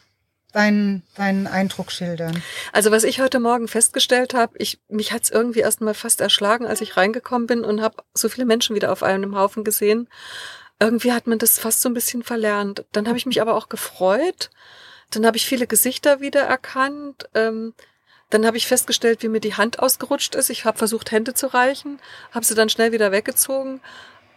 deinen, 0.54 1.02
deinen 1.14 1.46
Eindruck 1.46 1.92
schildern? 1.92 2.42
Also 2.72 2.92
was 2.92 3.04
ich 3.04 3.20
heute 3.20 3.40
Morgen 3.40 3.68
festgestellt 3.68 4.32
habe, 4.32 4.54
ich 4.56 4.80
mich 4.88 5.12
hat's 5.12 5.28
irgendwie 5.28 5.60
erst 5.60 5.82
mal 5.82 5.92
fast 5.92 6.22
erschlagen, 6.22 6.64
als 6.64 6.80
ich 6.80 6.96
reingekommen 6.96 7.46
bin 7.46 7.62
und 7.62 7.82
habe 7.82 8.04
so 8.14 8.30
viele 8.30 8.46
Menschen 8.46 8.74
wieder 8.74 8.90
auf 8.90 9.02
einem 9.02 9.36
Haufen 9.36 9.64
gesehen 9.64 10.08
irgendwie 10.82 11.12
hat 11.12 11.28
man 11.28 11.38
das 11.38 11.60
fast 11.60 11.80
so 11.80 11.88
ein 11.88 11.94
bisschen 11.94 12.24
verlernt. 12.24 12.84
Dann 12.90 13.06
habe 13.06 13.16
ich 13.16 13.24
mich 13.24 13.40
aber 13.40 13.54
auch 13.54 13.68
gefreut. 13.68 14.50
Dann 15.10 15.24
habe 15.24 15.36
ich 15.36 15.46
viele 15.46 15.68
Gesichter 15.68 16.20
wieder 16.20 16.40
erkannt. 16.40 17.28
Ähm, 17.34 17.72
dann 18.30 18.44
habe 18.44 18.56
ich 18.56 18.66
festgestellt, 18.66 19.22
wie 19.22 19.28
mir 19.28 19.38
die 19.38 19.54
Hand 19.54 19.78
ausgerutscht 19.78 20.34
ist. 20.34 20.50
Ich 20.50 20.64
habe 20.64 20.78
versucht, 20.78 21.12
Hände 21.12 21.34
zu 21.34 21.46
reichen, 21.54 22.00
habe 22.32 22.44
sie 22.44 22.56
dann 22.56 22.68
schnell 22.68 22.90
wieder 22.90 23.12
weggezogen. 23.12 23.80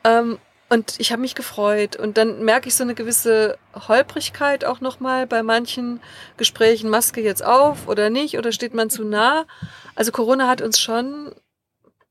Ähm, 0.03 0.37
und 0.69 0.99
ich 0.99 1.11
habe 1.11 1.21
mich 1.23 1.33
gefreut. 1.33 1.95
Und 1.95 2.17
dann 2.17 2.43
merke 2.43 2.67
ich 2.67 2.75
so 2.75 2.83
eine 2.83 2.93
gewisse 2.93 3.57
Holprigkeit 3.73 4.65
auch 4.65 4.81
nochmal 4.81 5.25
bei 5.25 5.41
manchen 5.41 5.99
Gesprächen. 6.37 6.91
Maske 6.91 7.21
jetzt 7.21 7.43
auf 7.43 7.87
oder 7.87 8.11
nicht? 8.11 8.37
Oder 8.37 8.51
steht 8.51 8.75
man 8.75 8.91
zu 8.91 9.03
nah? 9.03 9.47
Also 9.95 10.11
Corona 10.11 10.47
hat 10.47 10.61
uns 10.61 10.79
schon 10.79 11.33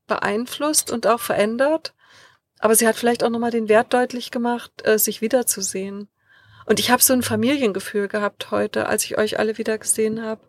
beeinflusst 0.07 0.91
und 0.91 1.07
auch 1.07 1.21
verändert. 1.21 1.94
Aber 2.65 2.73
sie 2.73 2.87
hat 2.87 2.95
vielleicht 2.95 3.23
auch 3.23 3.29
nochmal 3.29 3.51
den 3.51 3.69
Wert 3.69 3.93
deutlich 3.93 4.31
gemacht, 4.31 4.71
äh, 4.85 4.97
sich 4.97 5.21
wiederzusehen. 5.21 6.07
Und 6.65 6.79
ich 6.79 6.89
habe 6.89 7.03
so 7.03 7.13
ein 7.13 7.21
Familiengefühl 7.21 8.07
gehabt 8.07 8.49
heute, 8.49 8.87
als 8.89 9.03
ich 9.03 9.19
euch 9.19 9.37
alle 9.37 9.59
wieder 9.59 9.77
gesehen 9.77 10.23
habe. 10.23 10.41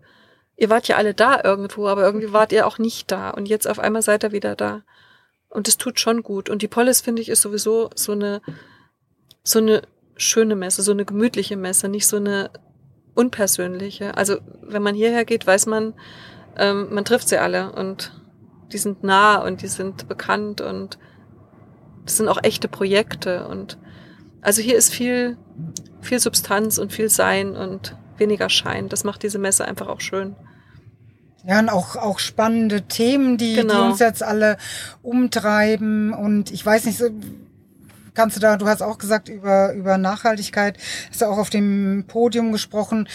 Ihr 0.56 0.70
wart 0.70 0.88
ja 0.88 0.96
alle 0.96 1.12
da 1.12 1.44
irgendwo, 1.44 1.88
aber 1.88 2.04
irgendwie 2.04 2.32
wart 2.32 2.52
ihr 2.52 2.66
auch 2.66 2.78
nicht 2.78 3.12
da. 3.12 3.28
Und 3.28 3.50
jetzt 3.50 3.68
auf 3.68 3.78
einmal 3.78 4.00
seid 4.00 4.24
ihr 4.24 4.32
wieder 4.32 4.56
da. 4.56 4.82
Und 5.50 5.68
es 5.68 5.76
tut 5.76 6.00
schon 6.00 6.22
gut. 6.22 6.48
Und 6.48 6.62
die 6.62 6.68
Polis, 6.68 7.02
finde 7.02 7.20
ich, 7.20 7.28
ist 7.28 7.42
sowieso 7.42 7.90
so 7.94 8.12
eine, 8.12 8.40
so 9.42 9.58
eine 9.58 9.82
schöne 10.16 10.56
Messe, 10.56 10.80
so 10.80 10.92
eine 10.92 11.04
gemütliche 11.04 11.58
Messe, 11.58 11.90
nicht 11.90 12.06
so 12.06 12.16
eine 12.16 12.50
unpersönliche. 13.14 14.16
Also 14.16 14.38
wenn 14.62 14.82
man 14.82 14.94
hierher 14.94 15.26
geht, 15.26 15.46
weiß 15.46 15.66
man, 15.66 15.92
ähm, 16.56 16.94
man 16.94 17.04
trifft 17.04 17.28
sie 17.28 17.36
alle 17.36 17.72
und 17.72 18.18
die 18.72 18.78
sind 18.78 19.04
nah 19.04 19.36
und 19.36 19.60
die 19.60 19.68
sind 19.68 20.08
bekannt 20.08 20.62
und 20.62 20.98
das 22.06 22.16
sind 22.16 22.28
auch 22.28 22.42
echte 22.42 22.68
Projekte 22.68 23.46
und 23.46 23.78
also 24.40 24.62
hier 24.62 24.76
ist 24.76 24.94
viel, 24.94 25.36
viel 26.00 26.20
Substanz 26.20 26.78
und 26.78 26.92
viel 26.92 27.08
Sein 27.08 27.56
und 27.56 27.96
weniger 28.16 28.48
Schein. 28.48 28.88
Das 28.88 29.04
macht 29.04 29.22
diese 29.22 29.38
Messe 29.38 29.64
einfach 29.64 29.88
auch 29.88 30.00
schön. 30.00 30.36
Ja, 31.44 31.58
und 31.58 31.68
auch, 31.68 31.96
auch 31.96 32.18
spannende 32.18 32.82
Themen, 32.82 33.38
die, 33.38 33.54
genau. 33.54 33.74
die 33.74 33.90
uns 33.90 33.98
jetzt 34.00 34.22
alle 34.22 34.56
umtreiben. 35.02 36.12
Und 36.12 36.50
ich 36.52 36.64
weiß 36.64 36.86
nicht, 36.86 36.98
so, 36.98 37.08
kannst 38.14 38.36
du 38.36 38.40
da, 38.40 38.56
du 38.56 38.66
hast 38.66 38.82
auch 38.82 38.98
gesagt 38.98 39.28
über, 39.28 39.72
über 39.74 39.98
Nachhaltigkeit, 39.98 40.78
hast 41.08 41.22
du 41.22 41.26
auch 41.26 41.38
auf 41.38 41.50
dem 41.50 42.04
Podium 42.08 42.50
gesprochen. 42.50 43.08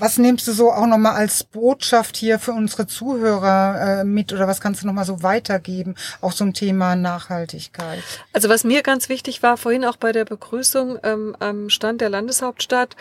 Was 0.00 0.16
nimmst 0.16 0.48
du 0.48 0.52
so 0.52 0.72
auch 0.72 0.86
nochmal 0.86 1.14
als 1.14 1.44
Botschaft 1.44 2.16
hier 2.16 2.38
für 2.38 2.52
unsere 2.52 2.86
Zuhörer 2.86 4.00
äh, 4.00 4.04
mit 4.04 4.32
oder 4.32 4.48
was 4.48 4.62
kannst 4.62 4.82
du 4.82 4.86
nochmal 4.86 5.04
so 5.04 5.22
weitergeben, 5.22 5.94
auch 6.22 6.32
zum 6.32 6.54
Thema 6.54 6.96
Nachhaltigkeit? 6.96 8.02
Also 8.32 8.48
was 8.48 8.64
mir 8.64 8.82
ganz 8.82 9.10
wichtig 9.10 9.42
war, 9.42 9.58
vorhin 9.58 9.84
auch 9.84 9.96
bei 9.96 10.12
der 10.12 10.24
Begrüßung 10.24 10.98
ähm, 11.02 11.36
am 11.38 11.68
Stand 11.68 12.00
der 12.00 12.08
Landeshauptstadt, 12.08 12.96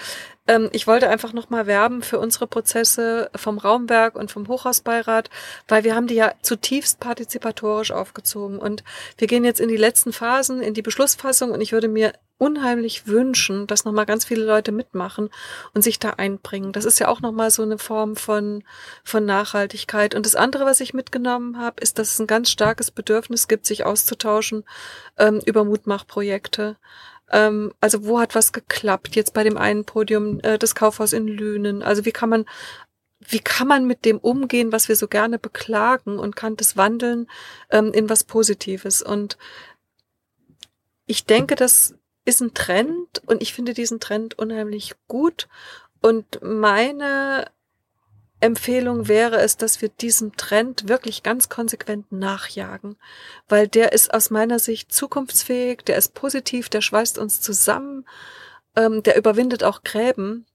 ähm, 0.49 0.69
ich 0.73 0.87
wollte 0.87 1.09
einfach 1.09 1.31
nochmal 1.31 1.67
werben 1.67 2.01
für 2.01 2.17
unsere 2.17 2.47
Prozesse 2.47 3.29
vom 3.35 3.59
Raumwerk 3.59 4.15
und 4.15 4.31
vom 4.31 4.47
Hochhausbeirat, 4.47 5.29
weil 5.67 5.83
wir 5.83 5.95
haben 5.95 6.07
die 6.07 6.15
ja 6.15 6.33
zutiefst 6.41 6.99
partizipatorisch 6.99 7.91
aufgezogen 7.91 8.57
und 8.57 8.83
wir 9.17 9.27
gehen 9.27 9.45
jetzt 9.45 9.59
in 9.59 9.69
die 9.69 9.77
letzten 9.77 10.11
Phasen, 10.11 10.61
in 10.61 10.73
die 10.73 10.81
Beschlussfassung 10.81 11.51
und 11.51 11.61
ich 11.61 11.71
würde 11.71 11.87
mir 11.87 12.13
unheimlich 12.39 13.05
wünschen, 13.05 13.67
dass 13.67 13.85
nochmal 13.85 14.07
ganz 14.07 14.25
viele 14.25 14.43
Leute 14.43 14.71
mitmachen 14.71 15.29
und 15.73 15.83
sich 15.83 15.99
da 15.99 16.11
einbringen. 16.11 16.71
Das 16.71 16.85
ist 16.85 16.97
ja 16.97 17.09
auch 17.09 17.21
nochmal 17.21 17.51
so 17.51 17.61
eine 17.61 17.77
Form 17.77 18.15
von, 18.15 18.63
von 19.03 19.25
Nachhaltigkeit. 19.25 20.15
Und 20.15 20.25
das 20.25 20.35
andere, 20.35 20.65
was 20.65 20.79
ich 20.79 20.93
mitgenommen 20.93 21.59
habe, 21.59 21.81
ist, 21.81 21.99
dass 21.99 22.13
es 22.13 22.19
ein 22.19 22.27
ganz 22.27 22.49
starkes 22.49 22.91
Bedürfnis 22.91 23.49
gibt, 23.49 23.65
sich 23.65 23.85
auszutauschen 23.85 24.63
ähm, 25.17 25.41
über 25.45 25.65
Mutmachprojekte. 25.65 26.77
Ähm, 27.31 27.73
also 27.79 28.05
wo 28.05 28.19
hat 28.19 28.35
was 28.35 28.51
geklappt? 28.51 29.15
Jetzt 29.15 29.33
bei 29.33 29.43
dem 29.43 29.57
einen 29.57 29.85
Podium 29.85 30.39
äh, 30.41 30.57
das 30.57 30.75
Kaufhaus 30.75 31.13
in 31.13 31.27
Lünen. 31.27 31.83
Also 31.83 32.05
wie 32.05 32.11
kann 32.11 32.29
man 32.29 32.45
wie 33.19 33.39
kann 33.39 33.67
man 33.67 33.85
mit 33.85 34.05
dem 34.05 34.17
umgehen, 34.17 34.71
was 34.71 34.87
wir 34.87 34.95
so 34.95 35.07
gerne 35.07 35.39
beklagen 35.39 36.19
und 36.19 36.35
kann 36.35 36.55
das 36.55 36.77
wandeln 36.77 37.29
ähm, 37.69 37.91
in 37.91 38.09
was 38.09 38.23
Positives? 38.23 39.01
Und 39.01 39.37
ich 41.05 41.25
denke, 41.25 41.55
das 41.55 41.95
ist 42.23 42.41
ein 42.41 42.53
Trend 42.53 43.21
und 43.25 43.41
ich 43.41 43.53
finde 43.53 43.73
diesen 43.73 43.99
Trend 43.99 44.39
unheimlich 44.39 44.93
gut. 45.07 45.47
Und 46.01 46.39
meine 46.41 47.51
Empfehlung 48.41 49.07
wäre 49.07 49.37
es, 49.37 49.57
dass 49.57 49.81
wir 49.81 49.89
diesem 49.89 50.35
Trend 50.37 50.87
wirklich 50.87 51.23
ganz 51.23 51.49
konsequent 51.49 52.11
nachjagen, 52.11 52.95
weil 53.49 53.67
der 53.67 53.91
ist 53.91 54.13
aus 54.13 54.29
meiner 54.29 54.59
Sicht 54.59 54.93
zukunftsfähig, 54.93 55.83
der 55.83 55.97
ist 55.97 56.13
positiv, 56.13 56.69
der 56.69 56.81
schweißt 56.81 57.17
uns 57.17 57.41
zusammen, 57.41 58.07
ähm, 58.75 59.03
der 59.03 59.17
überwindet 59.17 59.63
auch 59.63 59.83
Gräben. 59.83 60.45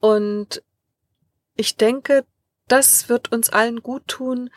Und 0.00 0.62
ich 1.54 1.76
denke, 1.76 2.24
das 2.68 3.08
wird 3.08 3.30
uns 3.30 3.50
allen 3.50 3.82
gut 3.82 4.08
tun, 4.08 4.50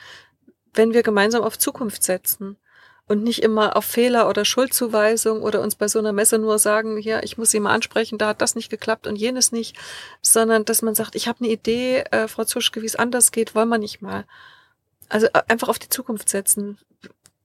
wenn 0.74 0.94
wir 0.94 1.04
gemeinsam 1.04 1.44
auf 1.44 1.60
Zukunft 1.60 2.04
setzen 2.04 2.58
und 3.10 3.24
nicht 3.24 3.42
immer 3.42 3.76
auf 3.76 3.86
Fehler 3.86 4.30
oder 4.30 4.46
Schuldzuweisung 4.46 5.42
oder 5.42 5.62
uns 5.62 5.76
bei 5.76 5.88
so 5.88 5.98
einer 5.98 6.14
Messe 6.14 6.38
nur 6.38 6.60
sagen, 6.60 7.00
ja, 7.00 7.22
ich 7.24 7.40
muss 7.40 7.50
Sie 7.50 7.60
mal 7.60 7.74
ansprechen, 7.74 8.20
da 8.20 8.28
hat 8.28 8.42
das 8.42 8.54
nicht 8.54 8.70
geklappt 8.70 9.08
und 9.08 9.16
jenes 9.16 9.52
nicht, 9.52 9.76
sondern 10.22 10.64
dass 10.64 10.84
man 10.84 10.94
sagt, 10.94 11.16
ich 11.16 11.28
habe 11.28 11.40
eine 11.44 11.52
Idee, 11.52 12.04
äh, 12.12 12.28
Frau 12.28 12.44
Zuschke, 12.44 12.84
wie 12.84 12.86
es 12.86 12.96
anders 12.96 13.32
geht, 13.32 13.56
wollen 13.56 13.70
wir 13.70 13.80
nicht 13.80 14.04
mal. 14.04 14.26
Also 15.10 15.26
äh, 15.26 15.42
einfach 15.48 15.70
auf 15.70 15.80
die 15.80 15.90
Zukunft 15.90 16.30
setzen. 16.30 16.78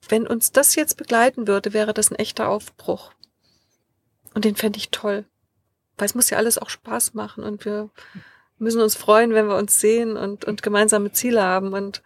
Wenn 0.06 0.26
uns 0.26 0.52
das 0.52 0.74
jetzt 0.74 0.98
begleiten 0.98 1.48
würde, 1.48 1.72
wäre 1.72 1.94
das 1.94 2.10
ein 2.10 2.16
echter 2.16 2.50
Aufbruch. 2.50 3.12
Und 4.34 4.44
den 4.44 4.56
fände 4.56 4.78
ich 4.78 4.90
toll. 4.90 5.24
Weil 5.96 6.06
es 6.06 6.14
muss 6.14 6.28
ja 6.28 6.36
alles 6.36 6.58
auch 6.58 6.68
Spaß 6.68 7.14
machen 7.14 7.42
und 7.42 7.64
wir 7.64 7.88
müssen 8.58 8.82
uns 8.82 8.96
freuen, 8.96 9.32
wenn 9.32 9.48
wir 9.48 9.56
uns 9.56 9.80
sehen 9.80 10.18
und, 10.18 10.44
und 10.44 10.62
gemeinsame 10.62 11.12
Ziele 11.12 11.42
haben. 11.42 11.72
Und 11.72 12.02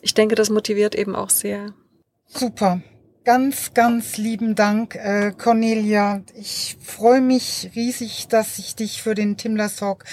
ich 0.00 0.14
denke, 0.14 0.34
das 0.34 0.50
motiviert 0.50 0.96
eben 0.96 1.14
auch 1.14 1.30
sehr. 1.30 1.72
Super. 2.30 2.82
Ganz, 3.24 3.74
ganz 3.74 4.16
lieben 4.16 4.54
Dank, 4.54 4.94
äh, 4.94 5.32
Cornelia. 5.36 6.22
Ich 6.34 6.76
freue 6.80 7.20
mich 7.20 7.70
riesig, 7.74 8.28
dass 8.28 8.58
ich 8.58 8.74
dich 8.74 9.02
für 9.02 9.14
den 9.14 9.36
Timler 9.36 9.70
Talk 9.74 10.04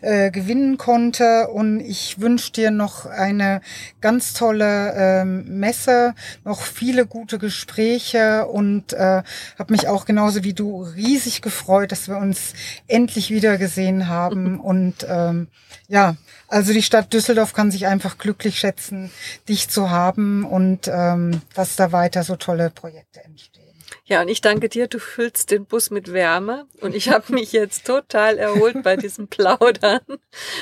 äh, 0.00 0.30
gewinnen 0.32 0.76
konnte 0.76 1.48
und 1.48 1.78
ich 1.80 2.20
wünsche 2.20 2.52
dir 2.52 2.70
noch 2.72 3.06
eine 3.06 3.60
ganz 4.00 4.34
tolle 4.34 4.92
ähm, 4.96 5.60
Messe, 5.60 6.14
noch 6.44 6.62
viele 6.62 7.06
gute 7.06 7.38
Gespräche 7.38 8.46
und 8.46 8.92
äh, 8.92 9.22
habe 9.56 9.72
mich 9.72 9.86
auch 9.86 10.04
genauso 10.04 10.42
wie 10.42 10.54
du 10.54 10.82
riesig 10.82 11.42
gefreut, 11.42 11.92
dass 11.92 12.08
wir 12.08 12.16
uns 12.16 12.54
endlich 12.88 13.30
wieder 13.30 13.56
gesehen 13.56 14.08
haben 14.08 14.58
und 14.60 15.06
ähm, 15.08 15.48
ja, 15.86 16.16
also 16.54 16.72
die 16.72 16.84
Stadt 16.84 17.12
Düsseldorf 17.12 17.52
kann 17.52 17.72
sich 17.72 17.88
einfach 17.88 18.16
glücklich 18.16 18.60
schätzen, 18.60 19.10
dich 19.48 19.68
zu 19.68 19.90
haben 19.90 20.44
und 20.44 20.86
ähm, 20.86 21.42
dass 21.54 21.74
da 21.74 21.90
weiter 21.90 22.22
so 22.22 22.36
tolle 22.36 22.70
Projekte 22.70 23.24
entstehen. 23.24 23.64
Ja, 24.04 24.22
und 24.22 24.28
ich 24.28 24.40
danke 24.40 24.68
dir, 24.68 24.86
du 24.86 25.00
füllst 25.00 25.50
den 25.50 25.66
Bus 25.66 25.90
mit 25.90 26.12
Wärme 26.12 26.66
und 26.80 26.94
ich 26.94 27.08
habe 27.08 27.32
mich 27.32 27.50
jetzt 27.50 27.86
total 27.86 28.38
erholt 28.38 28.84
bei 28.84 28.94
diesem 28.96 29.26
Plaudern. 29.26 30.00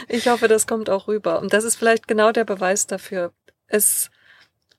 Ich 0.09 0.29
hoffe, 0.29 0.49
das 0.49 0.67
kommt 0.67 0.89
auch 0.89 1.09
rüber. 1.09 1.41
Und 1.41 1.53
das 1.53 1.65
ist 1.65 1.77
vielleicht 1.77 2.09
genau 2.09 2.33
der 2.33 2.45
Beweis 2.45 2.87
dafür. 2.87 3.33
Es 3.67 4.11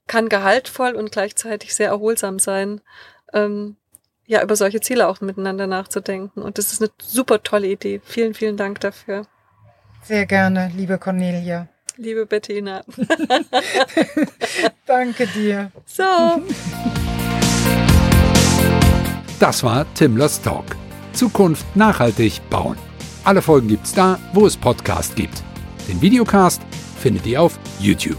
kann 0.08 0.30
gehaltvoll 0.30 0.96
und 0.96 1.12
gleichzeitig 1.12 1.76
sehr 1.76 1.90
erholsam 1.90 2.40
sein, 2.40 2.82
ähm, 3.34 3.76
ja, 4.26 4.42
über 4.42 4.56
solche 4.56 4.82
Ziele 4.82 5.08
auch 5.08 5.22
miteinander 5.22 5.68
nachzudenken. 5.68 6.42
Und 6.42 6.58
das 6.58 6.74
ist 6.74 6.82
eine 6.82 6.90
super 7.04 7.44
tolle 7.44 7.68
Idee. 7.68 8.02
Vielen, 8.04 8.34
vielen 8.34 8.58
Dank 8.58 8.80
dafür. 8.80 9.28
Sehr 10.04 10.26
gerne, 10.26 10.72
liebe 10.76 10.98
Cornelia. 10.98 11.68
Liebe 11.98 12.26
Bettina. 12.26 12.84
Danke 14.86 15.28
dir. 15.28 15.72
So. 15.86 16.04
Das 19.40 19.64
war 19.64 19.86
Timlers 19.94 20.42
Talk. 20.42 20.76
Zukunft 21.14 21.66
nachhaltig 21.76 22.42
bauen. 22.50 22.78
Alle 23.24 23.42
Folgen 23.42 23.68
gibt's 23.68 23.94
da, 23.94 24.20
wo 24.34 24.46
es 24.46 24.58
Podcast 24.58 25.16
gibt. 25.16 25.44
Den 25.88 26.02
Videocast 26.02 26.62
findet 27.00 27.26
ihr 27.26 27.42
auf 27.42 27.60
YouTube. 27.80 28.18